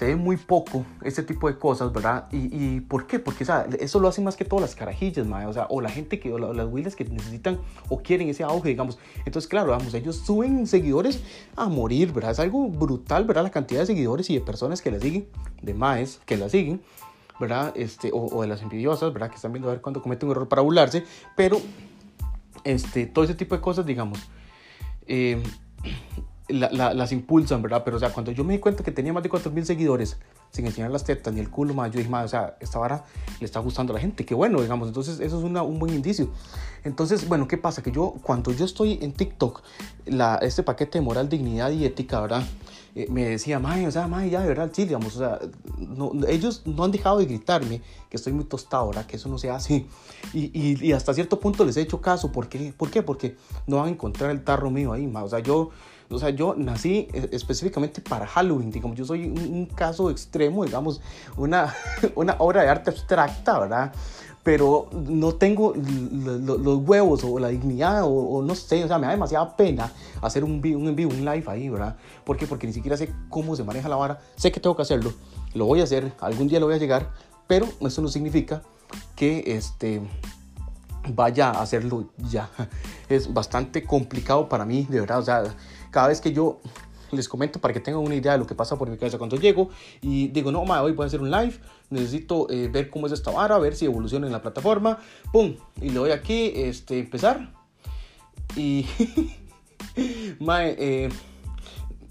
se 0.00 0.06
ve 0.06 0.16
muy 0.16 0.38
poco 0.38 0.86
este 1.02 1.22
tipo 1.22 1.46
de 1.46 1.58
cosas, 1.58 1.92
¿verdad? 1.92 2.26
¿Y, 2.32 2.48
y 2.56 2.80
por 2.80 3.06
qué? 3.06 3.18
Porque 3.18 3.44
o 3.44 3.66
eso 3.78 4.00
lo 4.00 4.08
hacen 4.08 4.24
más 4.24 4.34
que 4.34 4.46
todas 4.46 4.62
las 4.62 4.74
carajillas, 4.74 5.28
¿verdad? 5.28 5.46
o 5.50 5.52
sea, 5.52 5.66
o 5.68 5.82
la 5.82 5.90
gente 5.90 6.18
que, 6.18 6.32
o 6.32 6.38
las 6.38 6.66
huilas 6.68 6.96
que 6.96 7.04
necesitan 7.04 7.58
o 7.90 7.98
quieren 7.98 8.30
ese 8.30 8.42
auge, 8.42 8.70
digamos. 8.70 8.98
Entonces, 9.26 9.46
claro, 9.46 9.72
vamos, 9.72 9.92
ellos 9.92 10.16
suben 10.16 10.66
seguidores 10.66 11.22
a 11.54 11.68
morir, 11.68 12.14
¿verdad? 12.14 12.30
Es 12.30 12.40
algo 12.40 12.66
brutal, 12.70 13.24
¿verdad? 13.24 13.42
La 13.42 13.50
cantidad 13.50 13.80
de 13.80 13.86
seguidores 13.88 14.30
y 14.30 14.36
de 14.36 14.40
personas 14.40 14.80
que 14.80 14.90
la 14.90 14.98
siguen, 14.98 15.28
de 15.60 15.74
que 16.24 16.38
la 16.38 16.48
siguen, 16.48 16.80
¿verdad? 17.38 17.74
Este, 17.76 18.10
o, 18.10 18.24
o, 18.24 18.40
de 18.40 18.48
las 18.48 18.62
envidiosas, 18.62 19.12
¿verdad? 19.12 19.28
Que 19.28 19.36
están 19.36 19.52
viendo 19.52 19.68
a 19.68 19.72
ver 19.72 19.82
cuando 19.82 20.00
cometen 20.00 20.30
un 20.30 20.32
error 20.34 20.48
para 20.48 20.62
burlarse, 20.62 21.04
pero 21.36 21.60
este, 22.64 23.04
todo 23.04 23.26
ese 23.26 23.34
tipo 23.34 23.54
de 23.54 23.60
cosas, 23.60 23.84
digamos. 23.84 24.18
Eh, 25.06 25.42
las 26.52 27.12
impulsan, 27.12 27.62
¿verdad? 27.62 27.82
Pero, 27.84 27.96
o 27.96 28.00
sea, 28.00 28.12
cuando 28.12 28.32
yo 28.32 28.44
me 28.44 28.54
di 28.54 28.58
cuenta 28.58 28.82
que 28.82 28.90
tenía 28.90 29.12
más 29.12 29.22
de 29.22 29.30
4.000 29.30 29.64
seguidores, 29.64 30.18
sin 30.50 30.66
enseñar 30.66 30.90
las 30.90 31.04
tetas 31.04 31.32
ni 31.32 31.40
el 31.40 31.50
culo, 31.50 31.74
más, 31.74 31.90
yo 31.90 31.98
dije, 31.98 32.10
más, 32.10 32.24
o 32.24 32.28
sea, 32.28 32.56
esta 32.60 32.78
vara 32.78 33.04
le 33.38 33.46
está 33.46 33.60
gustando 33.60 33.92
a 33.92 33.94
la 33.94 34.00
gente, 34.00 34.24
qué 34.24 34.34
bueno, 34.34 34.60
digamos. 34.60 34.88
Entonces, 34.88 35.20
eso 35.20 35.38
es 35.38 35.44
una, 35.44 35.62
un 35.62 35.78
buen 35.78 35.94
indicio. 35.94 36.30
Entonces, 36.84 37.28
bueno, 37.28 37.46
¿qué 37.46 37.56
pasa? 37.56 37.82
Que 37.82 37.92
yo, 37.92 38.14
cuando 38.22 38.52
yo 38.52 38.64
estoy 38.64 38.98
en 39.02 39.12
TikTok, 39.12 39.62
la, 40.06 40.36
este 40.36 40.62
paquete 40.62 40.98
de 40.98 41.04
moral, 41.04 41.28
dignidad 41.28 41.70
y 41.70 41.84
ética, 41.84 42.20
¿verdad? 42.20 42.42
Eh, 42.94 43.06
me 43.08 43.24
decía, 43.24 43.60
mae, 43.60 43.86
o 43.86 43.90
sea, 43.90 44.08
mae, 44.08 44.30
ya 44.30 44.40
de 44.40 44.48
verdad, 44.48 44.70
sí, 44.72 44.84
digamos, 44.84 45.14
o 45.14 45.18
sea, 45.18 45.38
no, 45.78 46.12
ellos 46.26 46.62
no 46.64 46.82
han 46.82 46.90
dejado 46.90 47.18
de 47.18 47.26
gritarme 47.26 47.82
que 48.08 48.16
estoy 48.16 48.32
muy 48.32 48.44
tostado, 48.44 48.88
¿verdad? 48.88 49.06
Que 49.06 49.16
eso 49.16 49.28
no 49.28 49.38
se 49.38 49.50
hace. 49.50 49.86
Y, 50.32 50.50
y, 50.52 50.84
y 50.84 50.92
hasta 50.92 51.14
cierto 51.14 51.38
punto 51.38 51.64
les 51.64 51.76
he 51.76 51.82
hecho 51.82 52.00
caso. 52.00 52.32
¿Por 52.32 52.48
qué? 52.48 52.74
¿Por 52.76 52.90
qué? 52.90 53.02
Porque 53.02 53.36
no 53.66 53.76
van 53.76 53.86
a 53.86 53.90
encontrar 53.90 54.30
el 54.30 54.42
tarro 54.42 54.70
mío 54.70 54.92
ahí, 54.92 55.06
mae. 55.06 55.22
O 55.22 55.28
sea, 55.28 55.38
yo 55.38 55.70
o 56.10 56.18
sea, 56.18 56.30
yo 56.30 56.54
nací 56.56 57.08
eh, 57.12 57.28
específicamente 57.32 58.00
para 58.00 58.26
Halloween, 58.26 58.70
digamos, 58.70 58.96
yo 58.96 59.04
soy 59.04 59.26
un, 59.26 59.66
caso 59.66 60.10
extremo, 60.10 60.64
digamos, 60.64 61.00
una, 61.36 61.74
una 62.16 62.36
obra 62.38 62.62
de 62.62 62.68
arte 62.68 62.90
abstracta, 62.90 63.58
¿verdad? 63.58 63.92
Pero 64.42 64.88
no 64.92 65.34
tengo 65.34 65.74
los 65.76 66.78
huevos 66.88 67.22
o 67.24 67.38
la 67.38 67.48
dignidad 67.48 68.04
o, 68.04 68.42
no 68.42 68.54
sé, 68.54 68.82
o 68.82 68.88
sea, 68.88 68.98
me 68.98 69.06
da 69.06 69.12
demasiada 69.12 69.54
pena 69.54 69.92
hacer 70.22 70.44
un, 70.44 70.52
un 70.52 70.88
en 70.88 70.96
vivo, 70.96 71.10
un 71.10 71.24
live 71.24 71.44
ahí, 71.46 71.68
¿verdad? 71.68 71.96
¿Por? 72.24 72.38
Porque 72.48 72.66
ni 72.66 72.72
siquiera 72.72 72.96
sé 72.96 73.12
cómo 73.28 73.54
se 73.54 73.64
maneja 73.64 73.88
la 73.88 73.96
vara, 73.96 74.20
sé 74.36 74.50
que 74.50 74.58
tengo 74.58 74.74
que 74.74 74.82
hacerlo, 74.82 75.12
lo 75.52 75.66
voy 75.66 75.80
a 75.80 75.84
hacer, 75.84 76.12
algún 76.20 76.48
día 76.48 76.58
lo 76.58 76.66
voy 76.66 76.76
a 76.76 76.78
llegar, 76.78 77.10
pero 77.46 77.68
eso 77.80 78.00
no 78.00 78.08
significa 78.08 78.62
que 79.14 79.44
este 79.46 80.00
vaya 81.08 81.50
a 81.50 81.62
hacerlo 81.62 82.10
ya. 82.30 82.48
Es 83.10 83.32
bastante 83.32 83.84
complicado 83.84 84.48
para 84.48 84.64
mí, 84.64 84.86
de 84.88 85.00
verdad. 85.00 85.18
O 85.18 85.22
sea, 85.22 85.42
cada 85.90 86.08
vez 86.08 86.22
que 86.22 86.32
yo 86.32 86.60
les 87.12 87.28
comento 87.28 87.60
para 87.60 87.74
que 87.74 87.80
tengan 87.80 88.02
una 88.02 88.14
idea 88.14 88.32
de 88.32 88.38
lo 88.38 88.46
que 88.46 88.54
pasa 88.54 88.76
por 88.76 88.88
mi 88.88 88.96
cabeza 88.96 89.18
cuando 89.18 89.36
llego 89.36 89.70
y 90.00 90.28
digo, 90.28 90.52
no, 90.52 90.64
ma, 90.64 90.82
hoy 90.82 90.92
voy 90.92 91.04
a 91.04 91.06
hacer 91.08 91.20
un 91.20 91.30
live, 91.30 91.54
necesito 91.90 92.48
eh, 92.50 92.68
ver 92.68 92.90
cómo 92.90 93.06
es 93.06 93.12
esta 93.12 93.30
vara, 93.30 93.58
ver 93.58 93.74
si 93.74 93.84
evoluciona 93.84 94.26
en 94.26 94.32
la 94.32 94.42
plataforma, 94.42 94.98
pum, 95.32 95.56
y 95.80 95.90
le 95.90 95.94
doy 95.94 96.10
aquí, 96.12 96.52
este, 96.54 96.98
empezar, 96.98 97.52
y, 98.56 98.86
mae, 100.40 100.76
eh, 100.78 101.08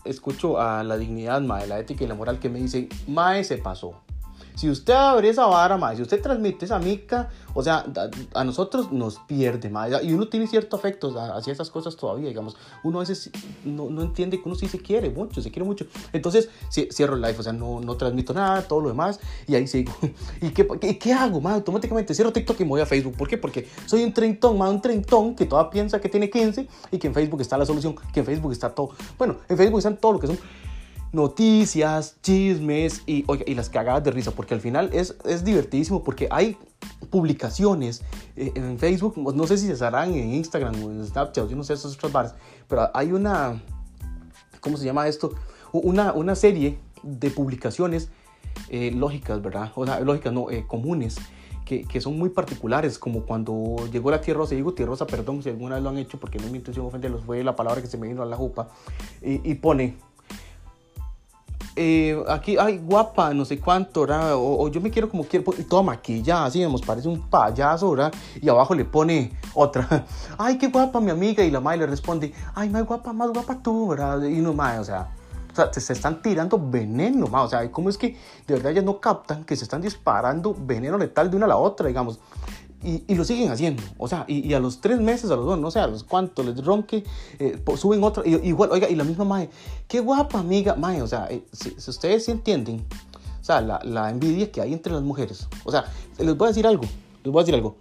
escucho 0.05 0.59
a 0.59 0.83
la 0.83 0.97
dignidad, 0.97 1.41
mae, 1.41 1.67
la 1.67 1.79
ética 1.79 2.03
y 2.03 2.07
la 2.07 2.15
moral 2.15 2.39
que 2.39 2.49
me 2.49 2.59
dice, 2.59 2.89
mae, 3.07 3.43
se 3.43 3.57
pasó, 3.57 4.01
si 4.59 4.69
usted 4.69 4.91
abre 4.91 5.29
esa 5.29 5.45
vara, 5.45 5.77
mae, 5.77 5.95
si 5.95 6.01
usted 6.01 6.21
transmite 6.21 6.65
esa 6.65 6.79
mica, 6.79 7.29
o 7.53 7.63
sea, 7.63 7.85
a, 8.33 8.43
nosotros 8.43 8.91
nos 8.91 9.17
pierde, 9.19 9.69
mae, 9.69 10.03
y 10.03 10.11
uno 10.11 10.27
tiene 10.27 10.47
cierto 10.47 10.75
afecto 10.75 11.17
hacia 11.33 11.53
esas 11.53 11.69
cosas 11.69 11.95
todavía, 11.95 12.27
digamos. 12.27 12.57
Uno 12.83 12.97
a 12.97 13.03
veces 13.03 13.31
no, 13.63 13.89
no, 13.89 14.01
entiende 14.01 14.35
que 14.35 14.43
uno 14.45 14.55
sí 14.55 14.67
se 14.67 14.79
quiere 14.79 15.11
mucho, 15.11 15.41
se 15.41 15.49
quiere 15.49 15.65
mucho. 15.65 15.85
Entonces, 16.11 16.49
cierro 16.91 17.15
el 17.15 17.21
live, 17.21 17.37
o 17.39 17.43
sea, 17.43 17.53
no, 17.53 17.79
no 17.79 17.95
transmito 17.95 18.33
nada, 18.33 18.61
todo 18.63 18.81
lo 18.81 18.89
demás, 18.89 19.21
y 19.47 19.55
ahí 19.55 19.65
sigo. 19.65 19.93
¿Y 20.41 20.49
qué, 20.49 20.67
qué, 20.81 20.99
qué 20.99 21.13
hago, 21.13 21.39
mae? 21.39 21.53
Automáticamente 21.53 22.13
cierro 22.13 22.33
TikTok 22.33 22.59
y 22.59 22.63
me 22.65 22.71
voy 22.71 22.81
a 22.81 22.85
Facebook. 22.85 23.15
¿Por 23.15 23.29
qué? 23.29 23.37
Porque 23.37 23.65
soy 23.85 24.03
un 24.03 24.11
treintón, 24.11 24.57
mae, 24.57 24.69
un 24.69 24.81
treintón 24.81 25.35
que 25.35 25.45
todavía 25.45 25.71
piensa 25.71 26.01
que 26.01 26.09
tiene 26.09 26.29
15 26.29 26.67
y 26.91 26.97
que 26.97 27.07
en 27.07 27.13
Facebook 27.13 27.39
está 27.39 27.57
la 27.57 27.65
solución, 27.65 27.95
que 28.11 28.19
en 28.19 28.25
Facebook 28.25 28.51
está 28.51 28.75
todo. 28.75 28.89
Bueno, 29.17 29.37
en 29.47 29.55
Facebook 29.55 29.77
están 29.77 29.95
todo 29.95 30.11
lo 30.11 30.19
que 30.19 30.27
son 30.27 30.37
noticias, 31.11 32.17
chismes 32.21 33.01
y, 33.05 33.23
oiga, 33.27 33.43
y 33.47 33.55
las 33.55 33.69
cagadas 33.69 34.03
de 34.03 34.11
risa, 34.11 34.31
porque 34.31 34.53
al 34.53 34.61
final 34.61 34.89
es, 34.93 35.15
es 35.25 35.43
divertidísimo 35.43 36.03
porque 36.03 36.27
hay 36.29 36.57
publicaciones 37.09 38.03
eh, 38.35 38.51
en 38.55 38.77
Facebook, 38.77 39.15
no 39.35 39.47
sé 39.47 39.57
si 39.57 39.75
se 39.75 39.85
harán 39.85 40.13
en 40.13 40.33
Instagram 40.33 40.75
o 40.83 40.91
en 40.91 41.05
Snapchat, 41.05 41.49
yo 41.49 41.55
no 41.55 41.63
sé 41.63 41.73
esas 41.73 41.95
otras 41.95 42.11
barras, 42.11 42.35
pero 42.67 42.89
hay 42.93 43.11
una, 43.11 43.61
¿cómo 44.59 44.77
se 44.77 44.85
llama 44.85 45.07
esto? 45.07 45.33
Una, 45.71 46.13
una 46.13 46.35
serie 46.35 46.79
de 47.03 47.29
publicaciones 47.31 48.09
eh, 48.69 48.91
lógicas, 48.91 49.41
¿verdad? 49.41 49.71
O 49.75 49.85
sea, 49.85 49.99
lógicas, 49.99 50.33
no, 50.33 50.49
eh, 50.49 50.65
comunes. 50.67 51.17
Que, 51.65 51.83
que, 51.83 52.01
son 52.01 52.17
muy 52.17 52.29
particulares, 52.29 52.97
como 52.97 53.27
cuando 53.27 53.75
llegó 53.91 54.09
la 54.09 54.21
tierra 54.21 54.39
rosa, 54.39 54.55
digo 54.55 54.73
tierra 54.73 54.89
rosa, 54.89 55.05
perdón 55.05 55.43
si 55.43 55.49
alguna 55.49 55.75
vez 55.75 55.83
lo 55.83 55.91
han 55.91 55.99
hecho, 55.99 56.19
porque 56.19 56.39
no 56.39 56.45
es 56.45 56.51
mi 56.51 56.57
intención 56.57 56.83
ofenderlos, 56.87 57.23
fue 57.23 57.43
la 57.43 57.55
palabra 57.55 57.79
que 57.79 57.87
se 57.87 57.95
me 57.99 58.07
vino 58.07 58.23
a 58.23 58.25
la 58.25 58.35
jupa, 58.35 58.69
y, 59.21 59.47
y 59.47 59.53
pone, 59.53 59.95
eh, 61.81 62.21
aquí, 62.27 62.57
ay, 62.57 62.77
guapa, 62.77 63.33
no 63.33 63.45
sé 63.45 63.57
cuánto. 63.57 64.01
O, 64.01 64.67
yo 64.67 64.81
me 64.81 64.91
quiero 64.91 65.09
como 65.09 65.23
quiero, 65.23 65.53
y 65.57 65.63
toda 65.63 65.81
maquillada, 65.81 66.45
así, 66.45 66.59
nos 66.61 66.81
parece 66.81 67.07
un 67.07 67.29
payaso, 67.29 67.91
¿verdad? 67.91 68.13
Y 68.41 68.49
abajo 68.49 68.75
le 68.75 68.83
pone 68.83 69.31
otra, 69.53 70.05
ay, 70.37 70.57
qué 70.57 70.67
guapa 70.67 70.99
mi 70.99 71.09
amiga, 71.09 71.41
y 71.41 71.49
la 71.49 71.61
madre 71.61 71.79
le 71.79 71.87
responde, 71.87 72.33
ay, 72.53 72.69
más 72.69 72.83
guapa, 72.83 73.13
más 73.13 73.31
guapa 73.31 73.63
tú, 73.63 73.87
¿verdad? 73.87 74.21
Y 74.23 74.41
no, 74.41 74.51
más, 74.51 74.79
o 74.79 74.83
sea, 74.83 75.07
o 75.57 75.73
se, 75.73 75.93
están 75.93 76.21
tirando 76.21 76.59
veneno, 76.59 77.27
o 77.31 77.47
sea, 77.47 77.71
¿cómo 77.71 77.89
es 77.89 77.97
que 77.97 78.17
de 78.45 78.55
verdad 78.55 78.73
ellas 78.73 78.83
no 78.83 78.99
captan 78.99 79.45
que 79.45 79.55
se 79.55 79.63
están 79.63 79.81
disparando 79.81 80.53
veneno 80.59 80.97
letal 80.97 81.31
de 81.31 81.37
una 81.37 81.45
a 81.45 81.49
la 81.49 81.57
otra, 81.57 81.87
digamos? 81.87 82.19
Y, 82.81 83.13
lo 83.13 83.25
siguen 83.25 83.51
haciendo. 83.51 83.83
O 83.97 84.07
sea, 84.07 84.23
y, 84.27 84.53
a 84.53 84.59
los 84.59 84.79
tres 84.79 85.01
meses, 85.01 85.29
a 85.31 85.35
los 85.35 85.45
dos, 85.45 85.59
no 85.59 85.69
sé, 85.69 85.79
a 85.79 85.87
los 85.87 86.03
cuantos 86.03 86.45
les 86.45 86.63
ronque, 86.63 87.03
eh, 87.37 87.61
suben 87.75 88.01
otra. 88.03 88.23
Y, 88.25 88.35
igual, 88.47 88.71
oiga, 88.71 88.89
y 88.89 88.95
la 88.95 89.03
misma 89.03 89.25
Mae, 89.25 89.49
qué 89.87 89.99
guapa 89.99 90.39
amiga, 90.39 90.75
Mae, 90.75 91.01
o 91.01 91.07
sea, 91.07 91.27
eh, 91.29 91.43
si, 91.51 91.75
ustedes 91.89 92.25
sí 92.25 92.31
entienden, 92.31 92.85
o 93.41 93.43
sea, 93.43 93.59
la, 93.59 93.81
la, 93.83 94.09
envidia 94.09 94.49
que 94.49 94.61
hay 94.61 94.71
entre 94.71 94.93
las 94.93 95.01
mujeres. 95.01 95.47
O 95.65 95.71
sea, 95.71 95.85
les 96.17 96.37
voy 96.37 96.45
a 96.45 96.49
decir 96.49 96.65
algo, 96.65 96.83
les 97.23 97.33
voy 97.33 97.41
a 97.41 97.43
decir 97.43 97.55
algo. 97.55 97.75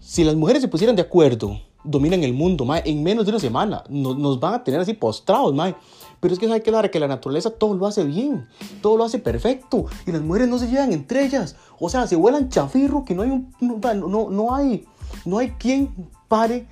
Si 0.00 0.22
las 0.22 0.36
mujeres 0.36 0.62
se 0.62 0.68
pusieran 0.68 0.94
de 0.94 1.02
acuerdo, 1.02 1.58
dominan 1.82 2.22
el 2.22 2.34
mundo, 2.34 2.64
Mae, 2.64 2.82
en 2.84 3.02
menos 3.02 3.24
de 3.24 3.32
una 3.32 3.40
semana, 3.40 3.82
nos 3.88 4.38
van 4.38 4.54
a 4.54 4.64
tener 4.64 4.80
así 4.80 4.94
postrados, 4.94 5.52
Mae. 5.54 5.74
Pero 6.24 6.32
es 6.32 6.40
que 6.40 6.50
hay 6.50 6.62
que 6.62 6.70
dar 6.70 6.90
que 6.90 6.98
la 6.98 7.06
naturaleza 7.06 7.50
todo 7.50 7.74
lo 7.74 7.86
hace 7.86 8.02
bien, 8.02 8.46
todo 8.80 8.96
lo 8.96 9.04
hace 9.04 9.18
perfecto 9.18 9.84
y 10.06 10.10
las 10.10 10.22
mujeres 10.22 10.48
no 10.48 10.58
se 10.58 10.68
llevan 10.68 10.90
entre 10.90 11.22
ellas. 11.22 11.54
O 11.78 11.90
sea, 11.90 12.06
se 12.06 12.16
vuelan 12.16 12.48
chafirro 12.48 13.04
que 13.04 13.14
no 13.14 13.20
hay 13.20 13.28
un, 13.28 13.52
no, 13.60 14.30
no, 14.30 14.54
hay 14.54 14.86
no 15.26 15.36
hay 15.36 15.50
quien 15.50 15.94
pare 16.26 16.66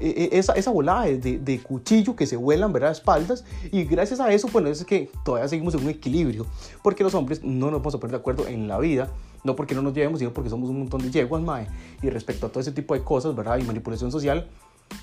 eh, 0.00 0.12
eh, 0.16 0.28
esa, 0.32 0.54
esa 0.54 0.72
volada 0.72 1.04
de, 1.04 1.38
de, 1.38 1.60
cuchillo 1.60 2.16
que 2.16 2.26
se 2.26 2.34
vuelan, 2.34 2.72
¿verdad? 2.72 2.90
Espaldas. 2.90 3.44
Y 3.70 3.84
gracias 3.84 4.18
a 4.18 4.32
eso, 4.32 4.48
bueno, 4.52 4.66
es 4.70 4.84
que 4.84 5.08
todavía 5.24 5.46
seguimos 5.46 5.74
en 5.74 5.84
un 5.84 5.90
equilibrio. 5.90 6.44
Porque 6.82 7.04
los 7.04 7.14
hombres 7.14 7.44
no 7.44 7.70
nos 7.70 7.78
vamos 7.78 7.94
a 7.94 8.00
poner 8.00 8.10
de 8.10 8.18
acuerdo 8.18 8.48
en 8.48 8.66
la 8.66 8.80
vida. 8.80 9.12
No 9.44 9.54
porque 9.54 9.76
no 9.76 9.82
nos 9.82 9.94
llevemos, 9.94 10.18
sino 10.18 10.32
porque 10.32 10.50
somos 10.50 10.68
un 10.68 10.80
montón 10.80 11.00
de 11.02 11.12
yeguas, 11.12 11.40
mae. 11.42 11.68
Y 12.02 12.10
respecto 12.10 12.46
a 12.46 12.48
todo 12.48 12.58
ese 12.58 12.72
tipo 12.72 12.92
de 12.94 13.04
cosas, 13.04 13.36
¿verdad? 13.36 13.56
Y 13.58 13.62
manipulación 13.62 14.10
social, 14.10 14.48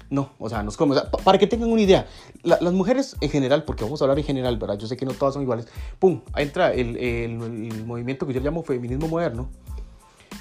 No, 0.10 0.30
o 0.38 0.48
sea, 0.48 0.62
nos 0.62 0.78
come. 0.78 0.96
O 0.96 1.00
sea, 1.00 1.10
para 1.10 1.40
que 1.40 1.48
tengan 1.48 1.72
una 1.72 1.82
idea, 1.82 2.08
las 2.44 2.74
mujeres 2.74 3.16
en 3.20 3.30
general, 3.30 3.64
porque 3.64 3.84
vamos 3.84 4.00
a 4.02 4.06
hablar 4.06 4.20
en 4.20 4.26
general, 4.26 4.58
¿verdad? 4.58 4.78
Yo 4.78 4.86
sé 4.86 4.96
que 4.96 5.06
no 5.06 5.14
todas 5.14 5.34
son 5.34 5.42
iguales. 5.44 5.68
¡Pum! 5.98 6.22
Ahí 6.34 6.46
entra 6.46 6.72
el, 6.72 6.98
el, 6.98 7.84
movimiento 7.86 8.28
que 8.28 8.34
yo 8.34 8.40
llamo 8.40 8.62
feminismo 8.64 9.08
moderno. 9.08 9.50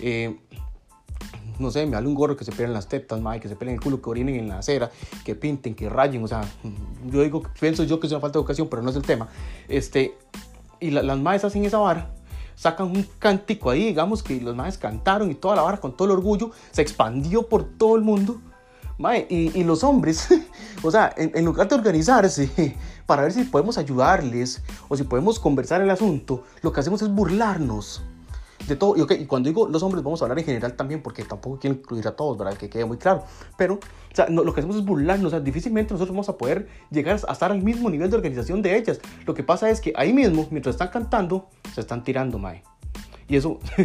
Eh, 0.01 0.37
no 1.59 1.71
sé, 1.71 1.87
me 1.87 1.97
habla 1.97 2.09
un 2.09 2.15
gorro 2.15 2.37
que 2.37 2.45
se 2.45 2.53
peleen 2.53 2.75
las 2.75 2.87
tetas, 2.87 3.21
mae, 3.21 3.41
que 3.41 3.49
se 3.49 3.57
peleen 3.57 3.77
el 3.77 3.83
culo, 3.83 4.03
que 4.03 4.11
orinen 4.11 4.35
en 4.35 4.49
la 4.49 4.59
acera, 4.59 4.91
que 5.25 5.35
pinten, 5.35 5.75
que 5.75 5.89
rayen, 5.89 6.23
o 6.23 6.29
sea, 6.29 6.43
yo 7.11 7.23
digo, 7.23 7.43
pienso 7.59 7.85
yo 7.85 7.99
que 8.01 8.09
es 8.09 8.13
una 8.13 8.21
falta 8.21 8.39
de 8.39 8.41
educación, 8.41 8.69
pero 8.69 8.83
no 8.83 8.91
es 8.91 8.97
el 8.97 9.03
tema. 9.03 9.29
Este, 9.69 10.19
y 10.81 10.91
las 10.91 11.19
madres 11.19 11.45
hacen 11.45 11.65
esa 11.65 11.79
vara, 11.79 12.11
sacan 12.57 12.89
un 12.89 13.07
cántico 13.19 13.71
ahí, 13.71 13.85
digamos 13.85 14.23
que 14.23 14.41
los 14.41 14.55
madres 14.55 14.77
cantaron 14.77 15.31
y 15.31 15.35
toda 15.35 15.57
la 15.57 15.63
vara 15.63 15.79
con 15.79 15.97
todo 15.97 16.07
el 16.07 16.13
orgullo, 16.13 16.51
se 16.73 16.83
expandió 16.83 17.49
por 17.49 17.65
todo 17.65 17.97
el 17.97 18.03
mundo 18.03 18.41
y, 19.29 19.65
los 19.65 19.85
hombres, 19.85 20.29
o 20.83 20.91
sea, 20.91 21.13
en, 21.17 21.45
lugar 21.45 21.69
de 21.69 21.75
organizarse 21.75 22.77
para 23.07 23.23
ver 23.23 23.33
si 23.33 23.45
podemos 23.45 23.79
ayudarles 23.79 24.63
o 24.89 24.97
si 24.97 25.05
podemos 25.05 25.39
conversar 25.39 25.81
el 25.81 25.91
asunto, 25.91 26.45
lo 26.63 26.73
que 26.73 26.81
hacemos 26.81 27.03
es 27.03 27.09
burlarnos 27.09 28.03
de 28.67 28.77
todo. 28.77 28.95
Y, 28.97 29.27
cuando 29.27 29.49
digo 29.49 29.69
los 29.69 29.83
hombres, 29.83 30.05
vamos 30.05 30.23
a 30.23 30.25
hablar 30.25 30.39
en 30.39 30.45
general 30.45 30.75
también, 30.75 31.03
porque 31.03 31.25
tampoco 31.25 31.59
quiero 31.59 31.77
incluir 31.77 32.07
a 32.07 32.15
todos, 32.15 32.39
¿verdad? 32.39 32.57
Que 32.57 32.71
quede 32.71 32.85
muy 32.85 32.97
claro. 32.97 33.25
Pero, 33.57 33.75
o 33.75 34.15
sea, 34.15 34.29
lo 34.29 34.53
que 34.53 34.61
hacemos 34.61 34.77
es 34.77 34.85
burlarnos. 34.85 35.27
O 35.27 35.31
sea, 35.31 35.41
difícilmente 35.41 35.95
nosotros 35.95 36.15
vamos 36.15 36.29
a 36.29 36.37
poder 36.37 36.69
llegar 36.91 37.19
a 37.27 37.33
estar 37.33 37.51
al 37.51 37.63
mismo 37.63 37.91
nivel 37.91 38.11
de 38.11 38.17
organización 38.17 38.63
de 38.63 38.77
ellas. 38.77 39.01
Lo 39.27 39.35
que 39.35 39.43
pasa 39.43 39.69
es 39.69 39.81
que 39.81 39.93
ahí 39.97 40.13
mismo, 40.13 40.47
mientras 40.51 40.75
están 40.75 40.89
cantando, 40.89 41.49
se 41.75 41.81
están 41.81 42.05
tirando, 42.05 42.39
mae. 42.39 42.63
Y 43.29 43.37
eso, 43.37 43.59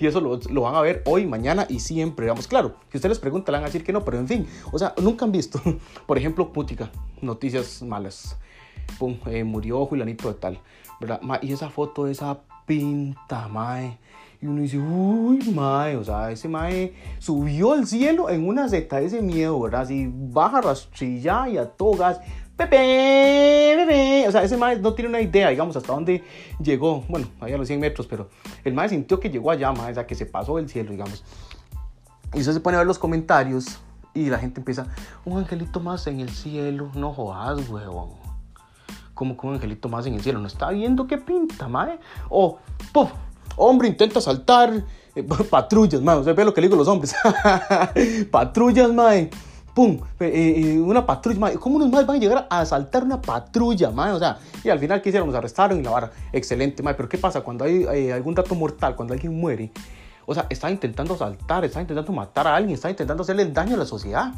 y 0.00 0.06
eso 0.06 0.20
lo, 0.20 0.38
lo, 0.50 0.62
van 0.62 0.74
a 0.74 0.80
ver 0.80 1.02
hoy, 1.06 1.26
mañana 1.26 1.66
y 1.68 1.80
siempre. 1.80 2.26
Digamos, 2.26 2.46
claro, 2.46 2.76
si 2.90 2.98
usted 2.98 3.08
les 3.08 3.18
pregunta, 3.18 3.52
le 3.52 3.58
van 3.58 3.64
a 3.64 3.66
decir 3.66 3.84
que 3.84 3.92
no, 3.92 4.04
pero 4.04 4.18
en 4.18 4.28
fin, 4.28 4.46
o 4.70 4.78
sea, 4.78 4.94
nunca 5.00 5.24
han 5.24 5.32
visto, 5.32 5.60
por 6.06 6.18
ejemplo, 6.18 6.52
putica, 6.52 6.90
noticias 7.20 7.82
malas. 7.82 8.36
Pum, 8.98 9.16
eh, 9.26 9.44
murió 9.44 9.86
Julianito 9.86 10.28
de 10.28 10.34
tal, 10.34 10.58
¿verdad? 11.00 11.20
y 11.42 11.52
esa 11.52 11.70
foto, 11.70 12.06
esa 12.06 12.40
pinta, 12.66 13.48
mae. 13.48 13.98
Y 14.40 14.46
uno 14.46 14.60
dice, 14.60 14.76
uy, 14.76 15.38
mae, 15.54 15.96
o 15.96 16.02
sea, 16.02 16.32
ese 16.32 16.48
mae 16.48 16.94
subió 17.20 17.74
al 17.74 17.86
cielo 17.86 18.28
en 18.28 18.48
una 18.48 18.68
zeta, 18.68 19.00
ese 19.00 19.22
miedo, 19.22 19.60
¿verdad? 19.60 19.82
Así 19.82 20.10
baja 20.12 20.60
rastrilla 20.60 21.48
y 21.48 21.58
a 21.58 21.66
todo 21.70 22.04
Pepe. 22.68 24.26
O 24.28 24.30
sea, 24.30 24.42
ese 24.42 24.56
mae 24.56 24.78
no 24.78 24.94
tiene 24.94 25.08
una 25.08 25.20
idea, 25.20 25.48
digamos, 25.48 25.76
hasta 25.76 25.92
dónde 25.92 26.22
llegó. 26.62 27.04
Bueno, 27.08 27.28
ahí 27.40 27.52
a 27.52 27.58
los 27.58 27.66
100 27.66 27.80
metros, 27.80 28.06
pero 28.06 28.28
el 28.64 28.74
mae 28.74 28.88
sintió 28.88 29.18
que 29.18 29.30
llegó 29.30 29.50
allá, 29.50 29.72
mae, 29.72 29.92
o 29.92 29.94
sea, 29.94 30.06
que 30.06 30.14
se 30.14 30.26
pasó 30.26 30.56
del 30.56 30.68
cielo, 30.68 30.90
digamos. 30.92 31.24
Y 32.34 32.40
eso 32.40 32.52
se 32.52 32.60
pone 32.60 32.76
a 32.76 32.80
ver 32.80 32.86
los 32.86 32.98
comentarios 32.98 33.78
y 34.14 34.26
la 34.26 34.38
gente 34.38 34.60
empieza, 34.60 34.86
un 35.24 35.38
angelito 35.38 35.80
más 35.80 36.06
en 36.06 36.20
el 36.20 36.30
cielo, 36.30 36.90
no 36.94 37.12
jodas, 37.12 37.68
huevón. 37.68 38.10
Como 39.14 39.36
que 39.36 39.46
un 39.46 39.54
angelito 39.54 39.88
más 39.88 40.06
en 40.06 40.14
el 40.14 40.22
cielo, 40.22 40.38
no 40.38 40.46
está 40.46 40.70
viendo 40.70 41.06
qué 41.06 41.18
pinta, 41.18 41.68
mae. 41.68 41.98
O, 42.28 42.58
puf, 42.92 43.10
hombre 43.56 43.88
intenta 43.88 44.20
saltar, 44.20 44.84
eh, 45.14 45.22
patrullas, 45.50 46.00
mae, 46.00 46.22
sea, 46.22 46.32
ve 46.32 46.44
lo 46.44 46.54
que 46.54 46.60
le 46.60 46.68
digo 46.68 46.76
los 46.76 46.88
hombres. 46.88 47.14
patrullas, 48.30 48.92
mae 48.92 49.30
¡Pum! 49.74 49.98
Eh, 50.20 50.54
eh, 50.56 50.80
una 50.80 51.06
patrulla, 51.06 51.54
¿cómo 51.58 51.76
unos 51.76 51.90
más 51.90 52.04
van 52.04 52.16
a 52.16 52.20
llegar 52.20 52.46
a 52.50 52.60
asaltar 52.60 53.04
una 53.04 53.20
patrulla, 53.20 53.88
O 53.88 54.18
sea, 54.18 54.38
y 54.62 54.68
al 54.68 54.78
final, 54.78 55.00
¿qué 55.00 55.08
hicieron? 55.08 55.28
Nos 55.28 55.36
arrestaron 55.36 55.80
y 55.80 55.82
la 55.82 55.90
vara. 55.90 56.12
Excelente, 56.32 56.82
Pero 56.82 57.08
¿qué 57.08 57.16
pasa 57.16 57.40
cuando 57.40 57.64
hay 57.64 57.84
eh, 57.84 58.12
algún 58.12 58.34
dato 58.34 58.54
mortal, 58.54 58.94
cuando 58.94 59.14
alguien 59.14 59.38
muere? 59.38 59.70
O 60.26 60.34
sea, 60.34 60.46
está 60.50 60.70
intentando 60.70 61.14
asaltar, 61.14 61.64
está 61.64 61.80
intentando 61.80 62.12
matar 62.12 62.46
a 62.46 62.54
alguien, 62.54 62.74
está 62.74 62.90
intentando 62.90 63.22
hacerle 63.22 63.46
daño 63.46 63.74
a 63.74 63.78
la 63.78 63.86
sociedad. 63.86 64.32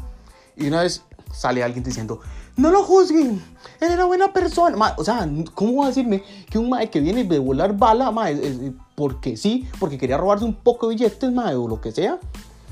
Y 0.55 0.67
una 0.67 0.81
vez 0.81 1.03
sale 1.33 1.61
alguien 1.63 1.83
diciendo, 1.83 2.21
no 2.55 2.69
lo 2.69 2.83
juzguen, 2.83 3.43
él 3.81 3.91
era 3.91 4.05
buena 4.05 4.31
persona. 4.31 4.93
o 4.95 5.03
sea, 5.03 5.27
¿cómo 5.53 5.81
va 5.81 5.85
a 5.85 5.87
decirme 5.89 6.23
que 6.49 6.57
un 6.57 6.69
mae 6.69 6.89
que 6.89 7.01
viene 7.01 7.25
de 7.25 7.39
volar 7.39 7.75
bala, 7.77 8.13
porque 8.95 9.35
sí, 9.35 9.67
porque 9.79 9.97
quería 9.97 10.17
robarse 10.17 10.45
un 10.45 10.55
poco 10.55 10.87
de 10.87 10.95
billetes, 10.95 11.31
mae, 11.31 11.55
o 11.55 11.67
lo 11.67 11.81
que 11.81 11.91
sea? 11.91 12.19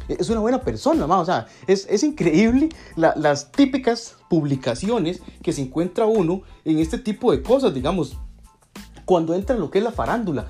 Es 0.07 0.29
una 0.29 0.39
buena 0.39 0.61
persona, 0.61 1.05
o 1.05 1.25
sea, 1.25 1.47
es, 1.67 1.87
es 1.89 2.03
increíble 2.03 2.69
las 2.95 3.51
típicas 3.51 4.15
publicaciones 4.29 5.21
que 5.41 5.53
se 5.53 5.61
encuentra 5.61 6.05
uno 6.05 6.41
en 6.65 6.79
este 6.79 6.97
tipo 6.97 7.31
de 7.31 7.41
cosas, 7.41 7.73
digamos, 7.73 8.17
cuando 9.05 9.33
entra 9.33 9.55
en 9.55 9.61
lo 9.61 9.69
que 9.69 9.79
es 9.79 9.83
la 9.83 9.91
farándula. 9.91 10.47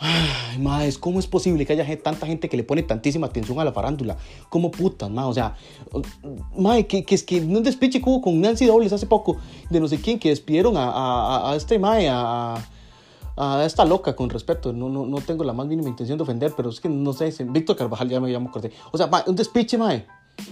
Ay, 0.00 0.58
más, 0.60 0.96
¿cómo 0.96 1.18
es 1.18 1.26
posible 1.26 1.66
que 1.66 1.72
haya 1.72 2.02
tanta 2.02 2.24
gente 2.24 2.48
que 2.48 2.56
le 2.56 2.62
pone 2.62 2.84
tantísima 2.84 3.26
atención 3.26 3.58
a 3.58 3.64
la 3.64 3.72
farándula? 3.72 4.16
¿Cómo 4.48 4.70
putas, 4.70 5.10
ma? 5.10 5.26
O 5.26 5.34
sea, 5.34 5.56
madre, 6.56 6.86
que, 6.86 7.04
que, 7.04 7.16
es 7.16 7.24
que 7.24 7.40
un 7.40 7.64
despiche 7.64 8.00
que 8.00 8.20
con 8.22 8.40
Nancy 8.40 8.66
Dobles 8.66 8.92
hace 8.92 9.06
poco, 9.06 9.38
de 9.70 9.80
no 9.80 9.88
sé 9.88 10.00
quién, 10.00 10.20
que 10.20 10.28
despidieron 10.28 10.76
a, 10.76 10.84
a, 10.84 11.50
a 11.50 11.56
este 11.56 11.80
mae, 11.80 12.08
a, 12.08 12.64
a 13.38 13.64
esta 13.64 13.84
loca 13.84 14.16
con 14.16 14.28
respeto, 14.28 14.72
no, 14.72 14.88
no, 14.88 15.06
no 15.06 15.20
tengo 15.20 15.44
la 15.44 15.52
más 15.52 15.66
mínima 15.66 15.88
intención 15.88 16.18
de 16.18 16.22
ofender, 16.22 16.52
pero 16.56 16.70
es 16.70 16.80
que 16.80 16.88
no 16.88 17.12
sé, 17.12 17.32
Víctor 17.44 17.76
Carvajal 17.76 18.08
ya 18.08 18.20
me 18.20 18.30
llamo 18.30 18.50
corté. 18.50 18.72
O 18.90 18.98
sea, 18.98 19.08
un 19.26 19.36
despiche, 19.36 19.78
mae. 19.78 20.06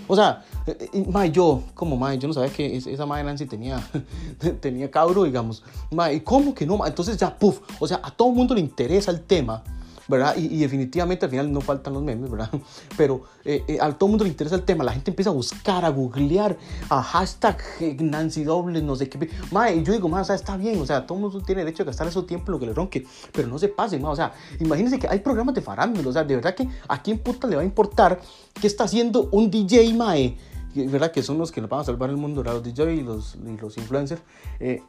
O 0.09 0.17
sea, 0.17 0.45
eh, 0.67 0.91
eh, 0.93 1.05
mae, 1.11 1.31
yo, 1.31 1.63
como 1.75 1.97
mae, 1.97 2.19
yo 2.19 2.29
no 2.29 2.35
sabía 2.35 2.53
que 2.53 2.77
esa 2.77 3.07
mae 3.07 3.25
Nancy 3.25 3.47
tenía, 3.47 3.81
tenía 4.61 4.91
cabro, 4.91 5.25
digamos. 5.25 5.63
Mae, 5.91 6.23
¿cómo 6.23 6.55
que 6.55 6.65
no? 6.65 6.87
Entonces 6.87 7.17
ya, 7.17 7.37
puff, 7.37 7.61
o 7.81 7.89
sea, 7.89 8.01
a 8.03 8.11
todo 8.11 8.29
el 8.29 8.35
mundo 8.35 8.55
le 8.55 8.61
interesa 8.61 9.11
el 9.11 9.21
tema 9.23 9.63
¿verdad? 10.09 10.37
Y, 10.37 10.59
definitivamente 10.59 11.25
al 11.25 11.31
final 11.31 11.53
no 11.53 11.61
faltan 11.61 11.95
los 11.95 12.03
memes, 12.03 12.31
¿verdad? 12.31 12.51
Pero 12.97 13.23
eh, 13.45 13.65
eh, 13.67 13.79
a 13.81 13.93
todo 13.93 14.09
el 14.09 14.11
mundo 14.11 14.25
le 14.25 14.31
interesa 14.31 14.57
el 14.57 14.63
tema, 14.63 14.85
la 14.85 14.93
gente 14.93 15.11
empieza 15.11 15.31
a 15.31 15.33
buscar, 15.33 15.85
a 15.85 15.89
googlear, 15.89 16.57
a 16.89 17.03
hashtag 17.03 17.59
eh, 17.81 17.97
Nancy 18.01 18.45
Dobles, 18.45 18.83
no 18.83 18.97
sé 18.97 19.09
qué. 19.09 19.29
Mae, 19.51 19.83
yo 19.83 19.93
digo, 19.93 20.09
mae, 20.09 20.23
o 20.23 20.25
sea, 20.25 20.35
está 20.35 20.57
bien, 20.57 20.81
o 20.81 20.87
sea, 20.87 21.07
todo 21.07 21.19
el 21.19 21.23
mundo 21.23 21.41
tiene 21.41 21.65
derecho 21.65 21.83
a 21.83 21.87
gastar 21.87 22.11
su 22.11 22.25
tiempo 22.25 22.53
lo 22.53 22.59
que 22.59 22.67
le 22.67 22.75
ronque, 22.75 23.07
pero 23.33 23.49
no 23.49 23.59
se 23.59 23.69
pasen, 23.69 24.03
mae, 24.03 24.13
o 24.13 24.17
sea, 24.17 24.33
imagínense 24.61 24.99
que 24.99 25.09
hay 25.09 25.21
programas 25.21 25.55
de 25.55 25.63
farándula, 25.63 26.09
o 26.09 26.13
sea, 26.13 26.25
de 26.25 26.37
verdad 26.37 26.55
que 26.55 26.69
a 26.89 27.03
quién 27.03 27.19
puta 27.19 27.47
le 27.47 27.57
va 27.57 27.63
a 27.63 27.65
importar 27.65 28.21
qué 28.61 28.67
está 28.67 28.85
haciendo 28.85 29.29
un 29.33 29.51
DJ, 29.51 29.93
mae, 29.95 30.37
¿verdad? 30.75 31.11
Que 31.11 31.23
son 31.23 31.39
los 31.39 31.51
que 31.51 31.61
nos 31.61 31.71
van 31.71 31.81
a 31.81 31.85
salvar 31.85 32.11
el 32.11 32.17
mundo, 32.17 32.43
¿verdad? 32.43 32.55
Los 32.55 32.65
DJ 32.65 32.95
y 32.95 33.03
los, 33.03 33.37
y 33.37 33.57
los 33.57 33.77
influencers. 33.79 34.21
Eh, 34.61 34.83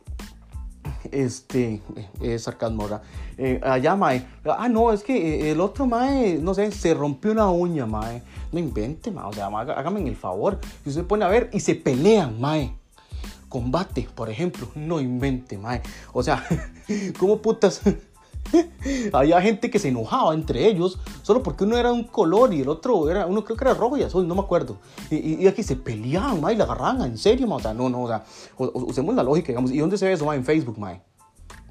este, 1.11 1.81
es 2.21 2.43
sarcasmo. 2.43 2.87
Eh, 3.37 3.59
allá, 3.63 3.95
mae, 3.95 4.25
ah, 4.45 4.69
no, 4.69 4.91
es 4.91 5.03
que 5.03 5.15
eh, 5.15 5.51
el 5.51 5.61
otro, 5.61 5.85
mae, 5.85 6.37
no 6.41 6.53
sé, 6.53 6.71
se 6.71 6.93
rompió 6.93 7.31
una 7.31 7.49
uña, 7.49 7.85
mae, 7.85 8.23
no 8.51 8.59
invente, 8.59 9.11
mae, 9.11 9.25
o 9.25 9.33
sea, 9.33 9.49
mae, 9.49 9.69
hágame 9.71 10.07
el 10.07 10.15
favor, 10.15 10.59
y 10.85 10.89
usted 10.89 11.05
pone 11.05 11.25
a 11.25 11.27
ver 11.27 11.49
y 11.53 11.59
se 11.59 11.75
pelean, 11.75 12.39
mae, 12.39 12.73
combate, 13.49 14.07
por 14.13 14.29
ejemplo, 14.29 14.67
no 14.75 14.99
invente, 14.99 15.57
mae, 15.57 15.81
o 16.13 16.23
sea, 16.23 16.45
¿cómo 17.19 17.41
putas? 17.41 17.81
Había 19.13 19.41
gente 19.41 19.69
que 19.69 19.79
se 19.79 19.89
enojaba 19.89 20.33
entre 20.33 20.67
ellos 20.67 20.99
solo 21.21 21.43
porque 21.43 21.63
uno 21.63 21.77
era 21.77 21.91
un 21.91 22.03
color 22.03 22.53
y 22.53 22.61
el 22.61 22.69
otro 22.69 23.09
era, 23.09 23.25
uno 23.25 23.43
creo 23.43 23.57
que 23.57 23.65
era 23.65 23.73
rojo 23.73 23.97
y 23.97 24.03
azul, 24.03 24.27
no 24.27 24.35
me 24.35 24.41
acuerdo. 24.41 24.77
Y, 25.09 25.43
y 25.43 25.47
aquí 25.47 25.63
se 25.63 25.75
peleaban, 25.75 26.41
ma, 26.41 26.53
y 26.53 26.55
la 26.55 26.63
agarraban 26.65 27.01
en 27.01 27.17
serio, 27.17 27.47
ma. 27.47 27.55
o 27.55 27.59
sea, 27.59 27.73
no, 27.73 27.89
no, 27.89 28.03
o 28.03 28.07
sea, 28.07 28.23
usemos 28.57 29.15
la 29.15 29.23
lógica, 29.23 29.47
digamos. 29.47 29.71
¿Y 29.71 29.79
dónde 29.79 29.97
se 29.97 30.05
ve 30.05 30.13
eso, 30.13 30.25
ma? 30.25 30.35
En 30.35 30.45
Facebook, 30.45 30.77
ma. 30.77 30.99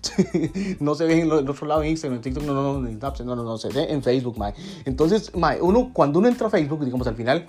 no 0.80 0.94
se 0.94 1.04
ve 1.04 1.20
en 1.20 1.30
el 1.30 1.32
otro 1.32 1.66
lado 1.66 1.82
en 1.82 1.90
Instagram, 1.90 2.16
en 2.18 2.22
TikTok, 2.22 2.44
no, 2.44 2.54
no, 2.54 2.62
no, 2.62 2.80
no, 2.80 3.36
no, 3.36 3.42
no, 3.42 3.58
se 3.58 3.68
ve 3.68 3.92
en 3.92 4.02
Facebook, 4.02 4.38
ma. 4.38 4.52
Entonces, 4.84 5.34
ma, 5.34 5.54
uno, 5.60 5.90
cuando 5.92 6.18
uno 6.18 6.28
entra 6.28 6.46
a 6.46 6.50
Facebook, 6.50 6.84
digamos, 6.84 7.06
al 7.06 7.16
final 7.16 7.46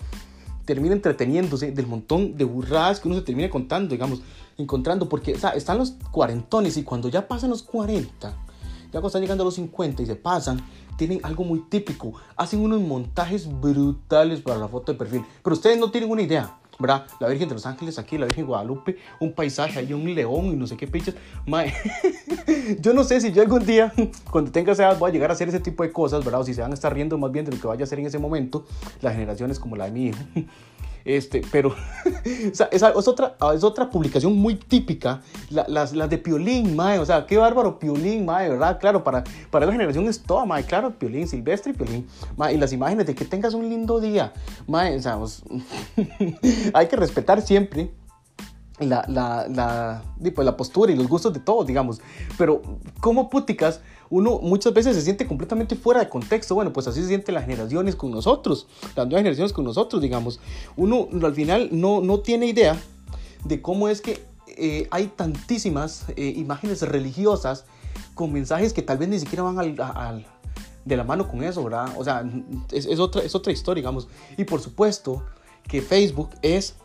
termina 0.65 0.93
entreteniéndose 0.93 1.71
del 1.71 1.87
montón 1.87 2.35
de 2.35 2.43
burradas 2.43 2.99
que 2.99 3.07
uno 3.07 3.17
se 3.17 3.23
termina 3.23 3.49
contando, 3.49 3.89
digamos, 3.89 4.21
encontrando, 4.57 5.07
porque 5.07 5.33
o 5.33 5.39
sea, 5.39 5.51
están 5.51 5.77
los 5.77 5.91
cuarentones 6.11 6.75
y 6.77 6.83
cuando 6.83 7.07
ya 7.09 7.27
pasan 7.27 7.51
los 7.51 7.63
40, 7.63 8.33
ya 8.87 8.93
cuando 8.93 9.07
están 9.07 9.21
llegando 9.21 9.43
a 9.43 9.45
los 9.45 9.55
50 9.55 10.03
y 10.03 10.05
se 10.05 10.15
pasan, 10.15 10.61
tienen 10.97 11.19
algo 11.23 11.43
muy 11.43 11.59
típico. 11.69 12.13
Hacen 12.35 12.61
unos 12.61 12.81
montajes 12.81 13.47
brutales 13.61 14.41
para 14.41 14.57
la 14.57 14.67
foto 14.67 14.91
de 14.91 14.97
perfil. 14.97 15.23
Pero 15.43 15.55
ustedes 15.55 15.77
no 15.77 15.91
tienen 15.91 16.09
una 16.09 16.21
idea. 16.21 16.57
¿verdad? 16.79 17.07
La 17.19 17.27
Virgen 17.27 17.49
de 17.49 17.55
los 17.55 17.65
Ángeles 17.65 17.97
aquí, 17.97 18.17
la 18.17 18.25
Virgen 18.25 18.45
Guadalupe, 18.45 18.97
un 19.19 19.33
paisaje, 19.33 19.79
ahí 19.79 19.93
un 19.93 20.13
león 20.13 20.45
y 20.45 20.55
no 20.55 20.67
sé 20.67 20.77
qué 20.77 20.87
pichas. 20.87 21.15
yo 22.79 22.93
no 22.93 23.03
sé 23.03 23.19
si 23.21 23.31
yo 23.31 23.41
algún 23.41 23.65
día, 23.65 23.93
cuando 24.31 24.51
tenga 24.51 24.73
esa 24.73 24.83
edad, 24.83 24.99
voy 24.99 25.09
a 25.09 25.13
llegar 25.13 25.31
a 25.31 25.33
hacer 25.33 25.49
ese 25.49 25.59
tipo 25.59 25.83
de 25.83 25.91
cosas, 25.91 26.23
¿verdad? 26.23 26.41
O 26.41 26.43
si 26.43 26.53
se 26.53 26.61
van 26.61 26.71
a 26.71 26.75
estar 26.75 26.93
riendo 26.93 27.17
más 27.17 27.31
bien 27.31 27.45
de 27.45 27.51
lo 27.51 27.59
que 27.59 27.67
vaya 27.67 27.81
a 27.81 27.85
hacer 27.85 27.99
en 27.99 28.05
ese 28.05 28.19
momento, 28.19 28.65
las 29.01 29.13
generaciones 29.13 29.59
como 29.59 29.75
la 29.75 29.85
de 29.85 29.91
mi 29.91 30.05
hijo. 30.07 30.19
Este, 31.07 31.41
pero 31.53 31.73
esa, 32.25 32.65
es, 32.65 32.83
otra, 32.83 33.37
es 33.55 33.63
otra 33.63 33.89
publicación 33.89 34.35
muy 34.35 34.55
típica, 34.55 35.21
las, 35.49 35.93
las, 35.93 36.09
de 36.09 36.17
Piolín, 36.17 36.75
mae, 36.75 36.99
o 36.99 37.05
sea, 37.05 37.25
qué 37.25 37.37
bárbaro 37.37 37.79
Piolín, 37.79 38.25
mae, 38.25 38.49
¿verdad? 38.49 38.77
Claro, 38.77 39.05
para, 39.05 39.23
para 39.49 39.65
la 39.65 39.71
generación 39.71 40.05
es 40.09 40.21
toda, 40.21 40.43
mae, 40.43 40.65
claro, 40.65 40.99
Piolín, 40.99 41.25
Silvestre 41.25 41.71
y 41.71 41.75
Piolín, 41.75 42.07
mae, 42.35 42.55
y 42.55 42.57
las 42.57 42.73
imágenes 42.73 43.07
de 43.07 43.15
que 43.15 43.23
tengas 43.23 43.53
un 43.53 43.69
lindo 43.69 44.01
día, 44.01 44.33
mae, 44.67 44.97
o 44.97 45.01
sea, 45.01 45.17
hay 46.73 46.87
que 46.87 46.95
respetar 46.97 47.41
siempre 47.41 47.89
la, 48.77 49.05
la, 49.07 49.47
la, 49.47 50.03
pues, 50.35 50.45
la 50.45 50.57
postura 50.57 50.91
y 50.91 50.97
los 50.97 51.07
gustos 51.07 51.31
de 51.31 51.39
todos, 51.39 51.65
digamos. 51.65 52.01
Pero, 52.37 52.61
¿cómo 52.99 53.29
puticas 53.29 53.79
uno 54.09 54.39
muchas 54.39 54.73
veces 54.73 54.95
se 54.95 55.01
siente 55.01 55.27
completamente 55.27 55.75
fuera 55.75 55.99
de 55.99 56.09
contexto. 56.09 56.55
Bueno, 56.55 56.73
pues 56.73 56.87
así 56.87 57.01
se 57.01 57.07
sienten 57.07 57.35
las 57.35 57.45
generaciones 57.45 57.95
con 57.95 58.11
nosotros, 58.11 58.67
las 58.95 59.05
nuevas 59.07 59.19
generaciones 59.19 59.53
con 59.53 59.65
nosotros, 59.65 60.01
digamos. 60.01 60.39
Uno 60.75 61.07
al 61.23 61.33
final 61.33 61.69
no, 61.71 62.01
no 62.01 62.19
tiene 62.19 62.47
idea 62.47 62.77
de 63.43 63.61
cómo 63.61 63.89
es 63.89 64.01
que 64.01 64.25
eh, 64.47 64.87
hay 64.91 65.07
tantísimas 65.07 66.05
eh, 66.15 66.33
imágenes 66.35 66.81
religiosas 66.81 67.65
con 68.15 68.33
mensajes 68.33 68.73
que 68.73 68.81
tal 68.81 68.97
vez 68.97 69.09
ni 69.09 69.19
siquiera 69.19 69.43
van 69.43 69.59
al, 69.59 70.25
de 70.85 70.97
la 70.97 71.03
mano 71.03 71.27
con 71.27 71.43
eso, 71.43 71.63
¿verdad? 71.63 71.93
O 71.97 72.03
sea, 72.03 72.23
es, 72.71 72.85
es, 72.85 72.99
otra, 72.99 73.21
es 73.21 73.35
otra 73.35 73.51
historia, 73.51 73.81
digamos. 73.81 74.07
Y 74.37 74.45
por 74.45 74.61
supuesto 74.61 75.23
que 75.67 75.81
Facebook 75.81 76.29
es 76.41 76.75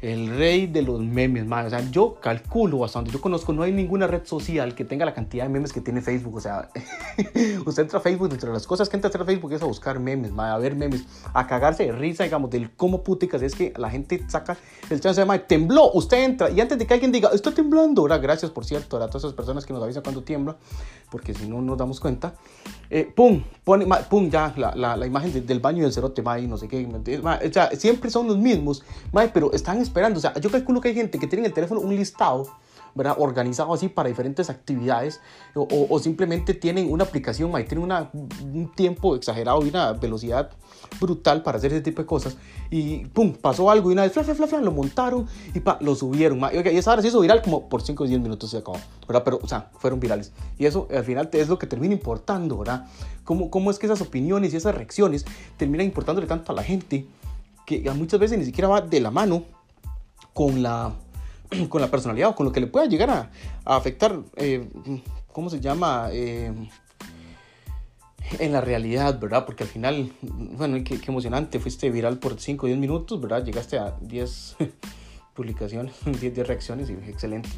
el 0.00 0.28
rey 0.36 0.66
de 0.66 0.82
los 0.82 1.00
memes, 1.00 1.46
man. 1.46 1.66
O 1.66 1.70
sea, 1.70 1.80
yo 1.90 2.16
calculo 2.20 2.78
bastante. 2.78 3.10
Yo 3.10 3.20
conozco, 3.20 3.52
no 3.52 3.62
hay 3.62 3.72
ninguna 3.72 4.06
red 4.06 4.24
social 4.24 4.74
que 4.74 4.84
tenga 4.84 5.04
la 5.04 5.14
cantidad 5.14 5.44
de 5.44 5.50
memes 5.50 5.72
que 5.72 5.80
tiene 5.80 6.02
Facebook. 6.02 6.36
O 6.36 6.40
sea, 6.40 6.68
usted 7.66 7.82
entra 7.82 7.98
a 7.98 8.02
Facebook, 8.02 8.30
entre 8.32 8.52
las 8.52 8.66
cosas 8.66 8.88
que 8.88 8.96
entra 8.96 9.10
a 9.10 9.24
Facebook 9.24 9.52
es 9.52 9.62
a 9.62 9.66
buscar 9.66 9.98
memes, 9.98 10.32
man, 10.32 10.50
a 10.50 10.58
ver 10.58 10.76
memes, 10.76 11.04
a 11.32 11.46
cagarse 11.46 11.84
de 11.84 11.92
risa, 11.92 12.24
digamos, 12.24 12.50
del 12.50 12.70
cómo 12.72 13.02
puticas 13.02 13.42
es 13.42 13.54
que 13.54 13.72
la 13.76 13.90
gente 13.90 14.22
saca 14.28 14.56
el 14.90 15.00
chance 15.00 15.20
de, 15.20 15.26
man, 15.26 15.42
tembló, 15.46 15.92
usted 15.92 16.24
entra 16.24 16.50
y 16.50 16.60
antes 16.60 16.78
de 16.78 16.86
que 16.86 16.94
alguien 16.94 17.12
diga, 17.12 17.30
está 17.32 17.52
temblando, 17.52 18.02
ahora 18.02 18.18
gracias, 18.18 18.50
por 18.50 18.64
cierto, 18.64 18.96
a 18.96 19.06
todas 19.06 19.24
esas 19.24 19.32
personas 19.32 19.64
que 19.64 19.72
nos 19.72 19.82
avisan 19.82 20.02
cuando 20.02 20.22
tiembla, 20.22 20.56
porque 21.10 21.34
si 21.34 21.48
no 21.48 21.62
nos 21.62 21.78
damos 21.78 22.00
cuenta, 22.00 22.34
eh, 22.90 23.10
pum, 23.14 23.42
pone, 23.64 23.86
pum, 24.08 24.30
ya, 24.30 24.52
la, 24.56 24.74
la, 24.74 24.96
la 24.96 25.06
imagen 25.06 25.46
del 25.46 25.60
baño 25.60 25.84
del 25.84 25.92
cerote, 25.92 26.22
ma, 26.22 26.38
y 26.38 26.46
no 26.46 26.56
sé 26.56 26.68
qué, 26.68 26.86
o 26.86 27.52
sea, 27.52 27.70
siempre 27.72 28.10
son 28.10 28.26
los 28.26 28.36
mismos, 28.36 28.82
ma, 29.12 29.26
pero 29.32 29.52
están 29.52 29.80
esperando. 29.86 30.18
O 30.18 30.20
sea, 30.20 30.34
yo 30.38 30.50
calculo 30.50 30.80
que 30.80 30.88
hay 30.88 30.94
gente 30.94 31.18
que 31.18 31.26
tiene 31.26 31.42
en 31.42 31.46
el 31.46 31.52
teléfono 31.52 31.80
un 31.80 31.94
listado 31.94 32.46
¿verdad? 32.96 33.16
organizado 33.18 33.74
así 33.74 33.88
para 33.88 34.08
diferentes 34.08 34.48
actividades 34.48 35.20
o, 35.54 35.86
o, 35.90 35.98
simplemente 35.98 36.54
tienen 36.54 36.90
una 36.90 37.04
aplicación 37.04 37.50
y 37.60 37.64
tienen 37.64 37.84
una, 37.84 38.10
un 38.12 38.72
tiempo 38.74 39.14
exagerado 39.14 39.64
y 39.64 39.68
una 39.68 39.92
velocidad 39.92 40.50
brutal 40.98 41.42
para 41.42 41.58
hacer 41.58 41.72
ese 41.72 41.82
tipo 41.82 42.00
de 42.00 42.06
cosas 42.06 42.38
y 42.70 43.04
pum, 43.06 43.34
pasó 43.34 43.70
algo 43.70 43.90
y 43.90 43.92
una 43.92 44.02
vez 44.02 44.12
fla, 44.12 44.24
fla, 44.24 44.46
fla, 44.46 44.60
lo 44.60 44.72
montaron 44.72 45.26
y 45.52 45.60
pa, 45.60 45.76
lo 45.82 45.94
subieron 45.94 46.40
y, 46.52 46.68
y 46.70 46.78
esa 46.78 46.92
hora 46.92 47.02
se 47.02 47.08
hizo 47.08 47.20
viral 47.20 47.42
como 47.42 47.68
por 47.68 47.82
5 47.82 48.02
o 48.02 48.06
10 48.06 48.18
minutos 48.18 48.50
se 48.50 48.56
acabó, 48.56 48.78
¿verdad? 49.06 49.22
Pero, 49.24 49.40
o 49.42 49.46
sea, 49.46 49.68
fueron 49.78 50.00
virales 50.00 50.32
y 50.58 50.64
eso 50.64 50.88
al 50.90 51.04
final 51.04 51.28
es 51.32 51.48
lo 51.48 51.58
que 51.58 51.66
termina 51.66 51.92
importando, 51.92 52.56
¿verdad? 52.56 52.86
¿Cómo, 53.24 53.50
cómo 53.50 53.70
es 53.70 53.78
que 53.78 53.84
esas 53.84 54.00
opiniones 54.00 54.54
y 54.54 54.56
esas 54.56 54.74
reacciones 54.74 55.26
terminan 55.58 55.84
importándole 55.84 56.26
tanto 56.26 56.50
a 56.52 56.54
la 56.54 56.62
gente 56.62 57.06
que 57.66 57.90
muchas 57.90 58.20
veces 58.20 58.38
ni 58.38 58.46
siquiera 58.46 58.68
va 58.68 58.80
de 58.80 59.00
la 59.00 59.10
mano 59.10 59.42
con 60.36 60.62
la, 60.62 60.92
con 61.70 61.80
la 61.80 61.90
personalidad 61.90 62.28
o 62.28 62.34
con 62.34 62.44
lo 62.44 62.52
que 62.52 62.60
le 62.60 62.66
pueda 62.66 62.84
llegar 62.84 63.08
a, 63.08 63.30
afectar, 63.64 64.20
eh, 64.36 64.68
¿cómo 65.32 65.48
se 65.48 65.60
llama? 65.60 66.10
Eh, 66.12 66.52
en 68.38 68.52
la 68.52 68.60
realidad, 68.60 69.18
¿verdad? 69.18 69.46
Porque 69.46 69.64
al 69.64 69.70
final, 69.70 70.12
bueno, 70.20 70.76
qué, 70.84 71.00
emocionante, 71.06 71.58
fuiste 71.58 71.90
viral 71.90 72.18
por 72.18 72.38
5 72.38 72.66
o 72.66 72.68
10 72.68 72.78
minutos, 72.78 73.18
¿verdad? 73.18 73.44
Llegaste 73.46 73.78
a 73.78 73.96
10 74.02 74.56
publicaciones, 75.34 75.94
10, 76.04 76.20
10 76.34 76.46
reacciones 76.46 76.90
y 76.90 76.92
excelente, 76.92 77.48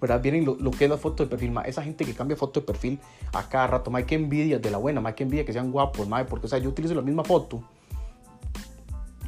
¿verdad? 0.00 0.20
Vienen 0.20 0.44
lo, 0.44 0.70
que 0.72 0.86
es 0.86 0.90
la 0.90 0.96
foto 0.96 1.22
de 1.22 1.30
perfil, 1.30 1.52
ma, 1.52 1.62
esa 1.62 1.84
gente 1.84 2.04
que 2.04 2.14
cambia 2.14 2.36
foto 2.36 2.58
de 2.58 2.66
perfil 2.66 2.98
a 3.32 3.48
cada 3.48 3.68
rato, 3.68 3.92
más 3.92 4.02
que 4.06 4.16
envidia 4.16 4.58
de 4.58 4.70
la 4.72 4.78
buena, 4.78 5.00
más 5.00 5.14
que 5.14 5.22
envidia 5.22 5.44
que 5.44 5.52
sean 5.52 5.70
guapos, 5.70 6.08
ma, 6.08 6.26
porque, 6.26 6.46
o 6.46 6.50
sea, 6.50 6.58
yo 6.58 6.68
utilizo 6.68 6.96
la 6.96 7.02
misma 7.02 7.22
foto 7.22 7.62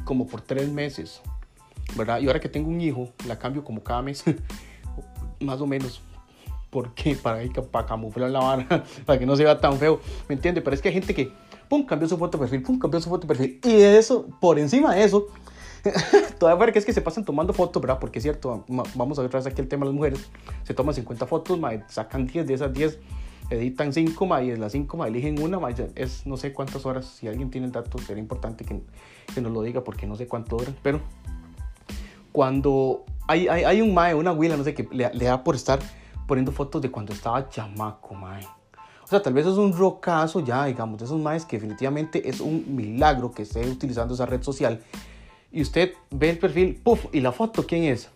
como 0.03 0.27
por 0.27 0.41
3 0.41 0.69
meses, 0.69 1.21
¿verdad? 1.95 2.19
Y 2.19 2.27
ahora 2.27 2.39
que 2.39 2.49
tengo 2.49 2.69
un 2.69 2.81
hijo, 2.81 3.09
la 3.27 3.37
cambio 3.37 3.63
como 3.63 3.83
cada 3.83 4.01
mes, 4.01 4.23
más 5.39 5.61
o 5.61 5.67
menos. 5.67 6.01
¿Por 6.69 6.93
qué? 6.93 7.15
Para, 7.21 7.41
para 7.71 7.85
camuflar 7.85 8.29
la 8.29 8.39
vara, 8.39 8.83
para 9.05 9.19
que 9.19 9.25
no 9.25 9.35
se 9.35 9.43
vea 9.43 9.59
tan 9.59 9.77
feo, 9.77 9.99
¿me 10.27 10.35
entiende? 10.35 10.61
Pero 10.61 10.75
es 10.75 10.81
que 10.81 10.89
hay 10.89 10.93
gente 10.93 11.13
que, 11.13 11.31
pum, 11.69 11.85
cambió 11.85 12.07
su 12.07 12.17
foto 12.17 12.37
de 12.37 12.41
perfil, 12.41 12.61
pum, 12.61 12.79
cambió 12.79 12.99
su 12.99 13.09
foto 13.09 13.25
de 13.25 13.33
perfil. 13.33 13.59
Y 13.63 13.81
eso, 13.81 14.27
por 14.41 14.59
encima 14.59 14.93
de 14.93 15.03
eso, 15.03 15.27
todavía 16.39 16.59
para 16.59 16.71
que 16.71 16.79
es 16.79 16.85
que 16.85 16.93
se 16.93 17.01
pasan 17.01 17.25
tomando 17.25 17.53
fotos, 17.53 17.81
¿verdad? 17.81 17.99
Porque 17.99 18.19
es 18.19 18.23
cierto, 18.23 18.65
vamos 18.67 19.17
a 19.17 19.21
ver 19.21 19.27
otra 19.27 19.39
vez 19.39 19.47
aquí 19.47 19.61
el 19.61 19.67
tema 19.67 19.85
de 19.85 19.91
las 19.91 19.95
mujeres. 19.95 20.29
Se 20.63 20.73
toman 20.73 20.93
50 20.93 21.25
fotos, 21.25 21.59
ma, 21.59 21.71
sacan 21.87 22.27
10 22.27 22.47
de 22.47 22.53
esas 22.53 22.73
10, 22.73 22.99
editan 23.49 23.93
5, 23.93 24.25
ma, 24.25 24.43
y 24.43 24.51
de 24.51 24.57
las 24.57 24.71
5, 24.71 24.97
ma, 24.97 25.07
eligen 25.07 25.41
una, 25.41 25.59
ma, 25.59 25.69
es 25.95 26.25
no 26.25 26.37
sé 26.37 26.53
cuántas 26.53 26.85
horas. 26.85 27.05
Si 27.05 27.27
alguien 27.27 27.49
tiene 27.49 27.67
el 27.67 27.73
dato, 27.73 27.97
sería 27.99 28.21
importante 28.21 28.65
que, 28.65 28.81
que 29.33 29.41
nos 29.41 29.51
lo 29.51 29.61
diga 29.61 29.83
porque 29.83 30.05
no 30.05 30.15
sé 30.15 30.27
cuánto 30.27 30.57
dura. 30.57 30.71
Pero 30.83 31.01
cuando 32.37 33.03
hay, 33.27 33.47
hay, 33.47 33.63
hay 33.63 33.81
un 33.81 33.95
mae, 33.95 34.13
una 34.13 34.29
abuela, 34.29 34.55
no 34.55 34.63
sé, 34.63 34.75
que 34.75 34.87
le, 34.91 35.11
le, 35.11 35.25
da 35.25 35.43
por 35.43 35.55
estar 35.55 35.79
poniendo 36.27 36.51
fotos 36.51 36.83
de 36.83 36.91
cuando 36.91 37.11
estaba 37.11 37.49
chamaco, 37.49 38.13
mae. 38.13 38.45
O 39.03 39.07
sea, 39.07 39.23
tal 39.23 39.33
vez 39.33 39.47
es 39.47 39.57
un 39.57 39.75
rocazo 39.75 40.41
ya, 40.41 40.65
digamos, 40.65 40.99
de 40.99 41.05
esos 41.05 41.19
maes 41.19 41.45
que 41.45 41.57
definitivamente 41.57 42.29
es 42.29 42.39
un 42.39 42.63
milagro 42.75 43.31
que 43.31 43.41
esté 43.41 43.67
utilizando 43.67 44.13
esa 44.13 44.27
red 44.27 44.43
social. 44.43 44.83
Y 45.51 45.63
usted 45.63 45.93
ve 46.11 46.29
el 46.29 46.37
perfil, 46.37 46.75
puff, 46.75 47.05
y 47.11 47.21
la 47.21 47.31
foto, 47.31 47.65
¿quién 47.65 47.85
es? 47.85 48.07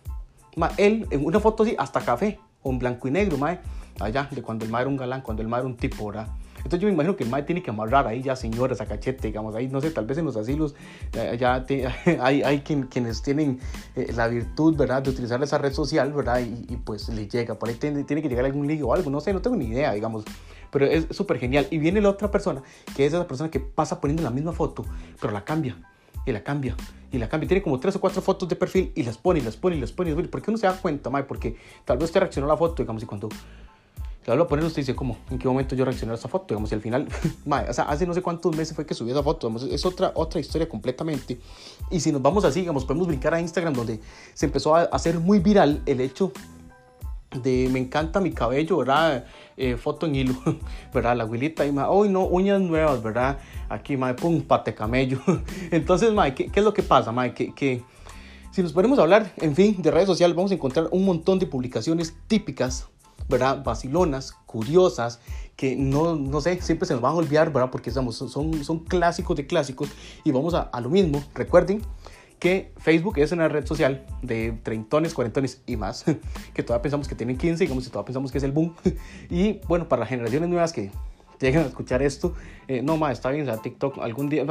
Ma, 0.54 0.70
él, 0.76 1.08
en 1.10 1.26
una 1.26 1.40
foto 1.40 1.64
así, 1.64 1.74
hasta 1.76 2.00
café, 2.00 2.38
o 2.62 2.70
en 2.70 2.78
blanco 2.78 3.08
y 3.08 3.10
negro, 3.10 3.38
mae. 3.38 3.58
Allá, 3.98 4.28
de 4.30 4.40
cuando 4.40 4.64
el 4.64 4.70
mae 4.70 4.82
era 4.82 4.88
un 4.88 4.96
galán, 4.96 5.22
cuando 5.22 5.42
el 5.42 5.48
mae 5.48 5.62
era 5.62 5.66
un 5.66 5.76
tipo, 5.76 6.06
¿verdad? 6.06 6.28
Entonces 6.64 6.80
yo 6.80 6.86
me 6.88 6.94
imagino 6.94 7.16
que 7.16 7.24
mae 7.24 7.42
tiene 7.42 7.62
que 7.62 7.70
amarrar 7.70 8.06
ahí 8.06 8.22
ya 8.22 8.36
señoras 8.36 8.80
a 8.80 8.86
cachete, 8.86 9.28
digamos, 9.28 9.54
ahí 9.54 9.68
no 9.68 9.80
sé, 9.80 9.90
tal 9.90 10.06
vez 10.06 10.18
en 10.18 10.24
los 10.24 10.36
asilos 10.36 10.74
eh, 11.12 11.36
ya 11.38 11.64
te, 11.64 11.86
hay, 12.20 12.42
hay 12.42 12.60
quien, 12.60 12.84
quienes 12.84 13.22
tienen 13.22 13.60
eh, 13.96 14.12
la 14.14 14.28
virtud, 14.28 14.76
¿verdad?, 14.76 15.02
de 15.02 15.10
utilizar 15.10 15.42
esa 15.42 15.58
red 15.58 15.72
social, 15.72 16.12
¿verdad? 16.12 16.40
Y, 16.40 16.72
y 16.72 16.76
pues 16.76 17.08
le 17.08 17.28
llega, 17.28 17.58
por 17.58 17.68
ahí 17.68 17.74
tiene, 17.74 18.04
tiene, 18.04 18.22
que 18.22 18.28
llegar 18.28 18.44
algún 18.44 18.66
ligue 18.66 18.82
o 18.82 18.94
algo, 18.94 19.10
no 19.10 19.20
sé, 19.20 19.32
no 19.32 19.42
tengo 19.42 19.56
ni 19.56 19.66
idea, 19.66 19.92
digamos. 19.92 20.24
Pero 20.70 20.86
es 20.86 21.06
súper 21.10 21.38
genial. 21.38 21.66
Y 21.70 21.78
viene 21.78 22.00
la 22.00 22.08
otra 22.08 22.30
persona, 22.30 22.62
que 22.96 23.04
es 23.04 23.12
esa 23.12 23.26
persona 23.26 23.50
que 23.50 23.60
pasa 23.60 24.00
poniendo 24.00 24.22
la 24.22 24.30
misma 24.30 24.52
foto, 24.52 24.84
pero 25.20 25.32
la 25.32 25.44
cambia, 25.44 25.76
y 26.24 26.32
la 26.32 26.42
cambia, 26.42 26.76
y 27.10 27.18
la 27.18 27.28
cambia. 27.28 27.48
Tiene 27.48 27.62
como 27.62 27.78
tres 27.78 27.96
o 27.96 28.00
cuatro 28.00 28.22
fotos 28.22 28.48
de 28.48 28.56
perfil 28.56 28.92
y 28.94 29.02
las 29.02 29.18
pone, 29.18 29.40
y 29.40 29.42
las 29.42 29.56
pone, 29.56 29.76
y 29.76 29.80
las 29.80 29.92
pone, 29.92 30.10
y 30.10 30.12
las 30.12 30.16
pone. 30.16 30.28
¿Por 30.28 30.42
qué 30.42 30.50
uno 30.50 30.58
se 30.58 30.66
da 30.66 30.74
cuenta, 30.74 31.10
mae? 31.10 31.24
Porque 31.24 31.56
tal 31.84 31.98
vez 31.98 32.06
usted 32.06 32.20
reaccionó 32.20 32.46
la 32.46 32.56
foto, 32.56 32.82
digamos, 32.82 33.02
y 33.02 33.06
cuando 33.06 33.28
hablo 34.30 34.44
a 34.44 34.48
poner, 34.48 34.64
usted 34.64 34.82
dice, 34.82 34.94
¿cómo? 34.94 35.16
¿En 35.30 35.38
qué 35.38 35.48
momento 35.48 35.74
yo 35.74 35.84
reaccioné 35.84 36.12
a 36.12 36.14
esa 36.14 36.28
foto? 36.28 36.46
Digamos, 36.48 36.70
y 36.70 36.74
al 36.74 36.80
final, 36.80 37.08
mae, 37.44 37.68
o 37.68 37.72
sea, 37.72 37.84
hace 37.84 38.06
no 38.06 38.14
sé 38.14 38.22
cuántos 38.22 38.56
meses 38.56 38.74
fue 38.74 38.86
que 38.86 38.94
subí 38.94 39.10
esa 39.10 39.22
foto, 39.22 39.48
digamos, 39.48 39.64
es 39.72 39.84
otra, 39.84 40.12
otra 40.14 40.40
historia 40.40 40.68
completamente. 40.68 41.40
Y 41.90 42.00
si 42.00 42.12
nos 42.12 42.22
vamos 42.22 42.44
así, 42.44 42.60
digamos, 42.60 42.84
podemos 42.84 43.08
brincar 43.08 43.34
a 43.34 43.40
Instagram, 43.40 43.74
donde 43.74 44.00
se 44.34 44.46
empezó 44.46 44.76
a 44.76 44.82
hacer 44.82 45.18
muy 45.18 45.40
viral 45.40 45.82
el 45.86 46.00
hecho 46.00 46.32
de 47.42 47.68
me 47.72 47.78
encanta 47.78 48.20
mi 48.20 48.30
cabello, 48.32 48.78
¿verdad? 48.78 49.24
Eh, 49.56 49.76
foto 49.76 50.06
en 50.06 50.14
hilo, 50.14 50.34
¿verdad? 50.94 51.16
La 51.16 51.24
abuelita 51.24 51.66
y 51.66 51.74
hoy 51.88 52.08
no, 52.08 52.26
uñas 52.26 52.60
nuevas, 52.60 53.02
¿verdad? 53.02 53.38
Aquí, 53.68 53.96
mae, 53.96 54.14
pum, 54.14 54.42
pate 54.42 54.74
camello. 54.74 55.20
Entonces, 55.70 56.12
mae, 56.12 56.34
¿qué, 56.34 56.48
¿qué, 56.48 56.60
es 56.60 56.64
lo 56.64 56.74
que 56.74 56.82
pasa, 56.82 57.10
mae? 57.10 57.34
Que, 57.34 57.54
que 57.54 57.82
si 58.50 58.62
nos 58.62 58.72
ponemos 58.72 58.98
a 58.98 59.02
hablar, 59.02 59.32
en 59.38 59.56
fin, 59.56 59.80
de 59.80 59.90
redes 59.90 60.06
sociales, 60.06 60.36
vamos 60.36 60.50
a 60.50 60.54
encontrar 60.54 60.88
un 60.90 61.04
montón 61.04 61.38
de 61.38 61.46
publicaciones 61.46 62.14
típicas 62.28 62.91
¿verdad? 63.32 63.64
Vacilonas, 63.64 64.32
curiosas, 64.46 65.18
que 65.56 65.74
no, 65.74 66.14
no 66.14 66.40
sé, 66.40 66.60
siempre 66.62 66.86
se 66.86 66.94
nos 66.94 67.02
van 67.02 67.14
a 67.14 67.16
olvidar, 67.16 67.52
¿verdad? 67.52 67.70
Porque 67.70 67.90
somos, 67.90 68.16
son, 68.16 68.64
son 68.64 68.80
clásicos 68.80 69.36
de 69.36 69.46
clásicos 69.46 69.88
y 70.22 70.30
vamos 70.30 70.54
a, 70.54 70.60
a 70.60 70.80
lo 70.80 70.90
mismo. 70.90 71.24
Recuerden 71.34 71.82
que 72.38 72.72
Facebook 72.78 73.18
es 73.18 73.30
una 73.30 73.46
red 73.48 73.64
social 73.66 74.04
de 74.20 74.50
treintones, 74.64 75.14
cuarentones 75.14 75.62
y 75.64 75.76
más, 75.76 76.04
que 76.54 76.62
todavía 76.62 76.82
pensamos 76.82 77.06
que 77.06 77.14
tienen 77.14 77.36
15, 77.38 77.64
digamos, 77.64 77.84
que 77.84 77.90
todavía 77.90 78.06
pensamos 78.06 78.32
que 78.32 78.38
es 78.38 78.44
el 78.44 78.52
boom. 78.52 78.74
Y 79.30 79.60
bueno, 79.68 79.88
para 79.88 80.00
las 80.00 80.08
generaciones 80.08 80.48
nuevas 80.48 80.72
que 80.72 80.90
llegan 81.46 81.64
a 81.64 81.68
escuchar 81.68 82.02
esto, 82.02 82.34
eh, 82.68 82.82
no, 82.82 82.96
más 82.96 83.12
está 83.12 83.30
bien, 83.30 83.48
o 83.48 83.52
sea, 83.52 83.60
TikTok 83.60 83.98
algún 83.98 84.28
día, 84.28 84.44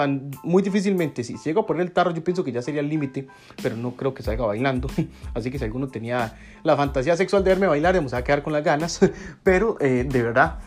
muy 0.43 0.61
difícilmente, 0.63 1.23
si, 1.23 1.37
llego 1.37 1.61
a 1.61 1.65
poner 1.65 1.83
el 1.83 1.91
tarro, 1.91 2.13
yo 2.13 2.23
pienso 2.23 2.43
que 2.43 2.51
ya 2.51 2.61
sería 2.61 2.81
el 2.81 2.89
límite, 2.89 3.27
pero 3.61 3.75
no 3.75 3.95
creo 3.95 4.13
que 4.13 4.23
salga 4.23 4.45
bailando, 4.45 4.89
así 5.33 5.51
que 5.51 5.57
si 5.57 5.65
alguno 5.65 5.87
tenía 5.87 6.37
la 6.63 6.75
fantasía 6.75 7.15
sexual 7.15 7.43
de 7.43 7.51
verme 7.51 7.67
bailar, 7.67 7.95
vamos 7.95 8.13
a 8.13 8.23
quedar 8.23 8.43
con 8.43 8.53
las 8.53 8.63
ganas, 8.63 8.99
pero 9.43 9.77
eh, 9.79 10.05
de 10.07 10.23
verdad, 10.23 10.59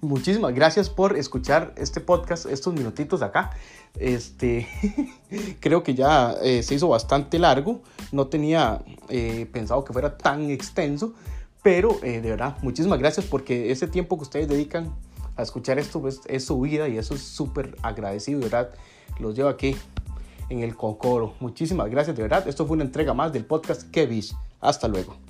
muchísimas 0.00 0.54
gracias 0.54 0.88
por 0.88 1.16
escuchar 1.16 1.74
este 1.76 2.00
podcast, 2.00 2.46
estos 2.46 2.74
minutitos 2.74 3.22
acá. 3.22 3.50
Este, 3.98 4.68
creo 5.60 5.82
que 5.82 5.94
ya 5.94 6.34
eh, 6.42 6.62
se 6.62 6.74
hizo 6.74 6.88
bastante 6.88 7.38
largo, 7.38 7.82
no 8.12 8.26
tenía 8.26 8.80
pensado 9.52 9.84
que 9.84 9.92
fuera 9.92 10.18
tan 10.18 10.50
extenso, 10.50 11.14
pero 11.66 11.98
eh, 12.04 12.20
de 12.20 12.30
verdad, 12.30 12.56
muchísimas 12.62 12.96
gracias 13.00 13.26
porque 13.26 13.72
ese 13.72 13.88
tiempo 13.88 14.16
que 14.16 14.22
ustedes 14.22 14.46
dedican 14.46 14.94
a 15.36 15.42
escuchar 15.42 15.78
esto 15.78 16.00
pues, 16.00 16.20
es 16.26 16.44
su 16.44 16.60
vida 16.60 16.88
y 16.88 16.98
eso 16.98 17.14
es 17.14 17.22
súper 17.22 17.76
agradecido, 17.82 18.40
de 18.40 18.46
verdad. 18.46 18.70
Los 19.18 19.34
llevo 19.34 19.48
aquí 19.48 19.76
en 20.48 20.60
el 20.60 20.76
Cocoro. 20.76 21.34
Muchísimas 21.40 21.90
gracias, 21.90 22.16
de 22.16 22.22
verdad. 22.22 22.46
Esto 22.48 22.66
fue 22.66 22.74
una 22.74 22.84
entrega 22.84 23.14
más 23.14 23.32
del 23.32 23.44
podcast 23.44 23.90
Kevish. 23.90 24.34
Hasta 24.60 24.88
luego. 24.88 25.25